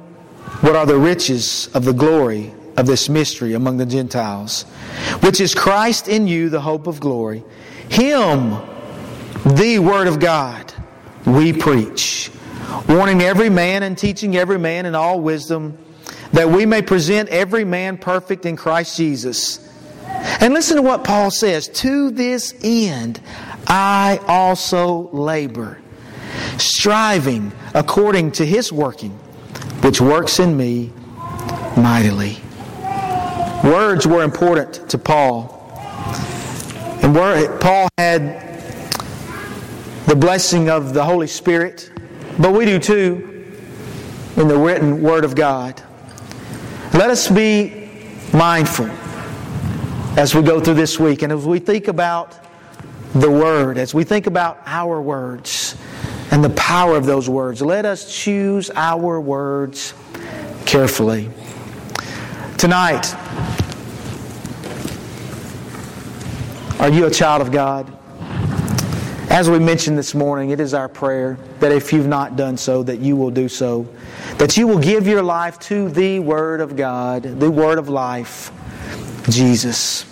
what 0.60 0.76
are 0.76 0.86
the 0.86 0.98
riches 0.98 1.70
of 1.74 1.86
the 1.86 1.94
glory 1.94 2.54
of 2.76 2.86
this 2.86 3.08
mystery 3.08 3.54
among 3.54 3.78
the 3.78 3.86
Gentiles, 3.86 4.64
which 5.22 5.40
is 5.40 5.56
Christ 5.56 6.10
in 6.10 6.28
you, 6.28 6.50
the 6.50 6.60
hope 6.60 6.86
of 6.86 7.00
glory. 7.00 7.46
Him, 7.90 8.58
the 9.46 9.80
Word 9.80 10.08
of 10.08 10.20
God, 10.20 10.74
we 11.26 11.54
preach, 11.54 12.30
warning 12.90 13.22
every 13.22 13.50
man 13.50 13.84
and 13.84 13.98
teaching 13.98 14.36
every 14.36 14.60
man 14.60 14.86
in 14.86 14.96
all 14.96 15.22
wisdom, 15.22 15.78
that 16.34 16.50
we 16.50 16.66
may 16.66 16.82
present 16.82 17.30
every 17.30 17.64
man 17.64 17.98
perfect 17.98 18.46
in 18.46 18.58
Christ 18.58 18.98
Jesus. 18.98 19.70
And 20.24 20.54
listen 20.54 20.78
to 20.78 20.82
what 20.82 21.04
Paul 21.04 21.32
says 21.32 21.68
To 21.68 22.10
this 22.12 22.54
end 22.64 23.20
I 23.68 24.20
also 24.28 25.10
labor, 25.12 25.80
striving 26.58 27.52
according 27.74 28.32
to 28.34 28.46
his 28.46 28.72
working, 28.72 29.12
which 29.82 30.00
works 30.00 30.40
in 30.40 30.56
me 30.56 30.92
mightily. 31.76 32.38
Words 33.64 34.06
were 34.08 34.24
important 34.24 34.90
to 34.90 34.98
Paul. 34.98 35.60
And 37.02 37.14
where 37.14 37.58
Paul 37.60 37.90
had 37.98 38.42
the 40.08 40.16
blessing 40.16 40.70
of 40.70 40.94
the 40.94 41.04
Holy 41.04 41.28
Spirit, 41.28 41.92
but 42.40 42.54
we 42.54 42.66
do 42.66 42.80
too 42.80 43.46
in 44.38 44.48
the 44.48 44.58
written 44.58 45.02
Word 45.02 45.26
of 45.26 45.36
God. 45.36 45.82
Let 46.94 47.10
us 47.10 47.30
be 47.30 47.90
mindful 48.34 48.90
as 50.16 50.36
we 50.36 50.44
go 50.44 50.60
through 50.60 50.76
this 50.76 51.00
week 51.00 51.24
and 51.24 51.34
as 51.34 51.44
we 51.44 51.58
think 51.58 51.88
about 51.88 52.38
the 53.16 53.30
Word, 53.30 53.80
as 53.80 53.96
we 53.96 54.04
think 54.04 54.28
about 54.28 54.60
our 54.68 55.02
words 55.02 55.76
and 56.30 56.44
the 56.44 56.52
power 56.52 56.96
of 56.96 57.06
those 57.06 57.28
words, 57.28 57.62
let 57.64 57.84
us 57.84 58.16
choose 58.16 58.70
our 58.76 59.20
words 59.20 59.94
carefully. 60.66 61.30
Tonight, 62.60 63.14
are 66.80 66.90
you 66.90 67.08
a 67.08 67.12
child 67.12 67.42
of 67.42 67.52
God? 67.52 67.92
As 69.32 69.50
we 69.50 69.58
mentioned 69.58 69.98
this 69.98 70.14
morning, 70.14 70.52
it 70.52 70.60
is 70.60 70.76
our 70.76 70.88
prayer 70.88 71.40
that 71.60 71.72
if 71.72 71.92
you've 71.92 72.08
not 72.08 72.36
done 72.36 72.56
so, 72.56 72.84
that 72.84 73.00
you 73.00 73.16
will 73.16 73.32
do 73.32 73.50
so. 73.50 73.88
That 74.38 74.58
you 74.58 74.68
will 74.68 74.78
give 74.78 75.08
your 75.08 75.24
life 75.24 75.58
to 75.62 75.90
the 75.90 76.20
Word 76.20 76.62
of 76.62 76.76
God, 76.76 77.24
the 77.24 77.50
Word 77.50 77.80
of 77.80 77.90
life, 77.90 78.52
Jesus. 79.30 80.06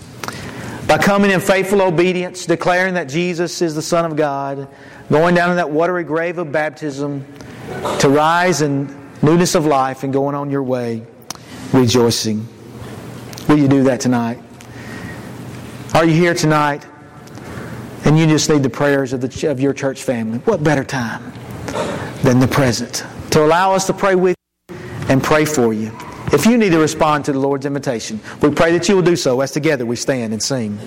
By 0.88 0.98
coming 0.98 1.32
in 1.32 1.40
faithful 1.40 1.82
obedience, 1.82 2.46
declaring 2.46 2.96
that 2.96 3.06
Jesus 3.06 3.62
is 3.62 3.76
the 3.76 3.82
Son 3.82 4.06
of 4.06 4.16
God, 4.16 4.68
going 5.10 5.36
down 5.36 5.50
in 5.50 5.56
that 5.58 5.70
watery 5.70 6.04
grave 6.04 6.38
of 6.38 6.52
baptism, 6.52 7.26
to 8.00 8.10
rise 8.10 8.62
in 8.62 8.88
newness 9.22 9.56
of 9.56 9.66
life 9.66 10.04
and 10.04 10.12
going 10.12 10.36
on 10.36 10.50
your 10.50 10.64
way, 10.64 11.06
rejoicing. 11.74 12.48
Will 13.48 13.58
you 13.58 13.68
do 13.68 13.84
that 13.84 14.02
tonight? 14.02 14.40
Are 15.94 16.06
you 16.06 16.14
here 16.14 16.34
tonight 16.34 16.86
and 18.06 18.18
you 18.18 18.26
just 18.26 18.50
need 18.50 18.64
the 18.64 18.70
prayers 18.70 19.14
of, 19.14 19.22
the, 19.22 19.50
of 19.50 19.60
your 19.60 19.74
church 19.74 20.04
family? 20.04 20.40
What 20.40 20.64
better 20.64 20.84
time 20.84 21.34
than 22.24 22.40
the 22.40 22.48
present 22.48 23.06
to 23.32 23.44
allow 23.44 23.74
us 23.74 23.88
to 23.88 23.94
pray 23.94 24.16
with 24.16 24.36
you 24.70 24.76
and 25.10 25.24
pray 25.24 25.46
for 25.46 25.74
you? 25.74 25.92
If 26.34 26.46
you 26.46 26.58
need 26.58 26.72
to 26.72 26.80
respond 26.80 27.26
to 27.26 27.34
the 27.34 27.40
Lord's 27.40 27.66
invitation, 27.66 28.20
we 28.42 28.52
pray 28.52 28.72
that 28.72 28.88
you 28.88 28.96
will 28.96 29.04
do 29.04 29.18
so 29.18 29.42
as 29.42 29.52
together 29.52 29.86
we 29.86 29.98
stand 29.98 30.32
and 30.32 30.42
sing. 30.42 30.80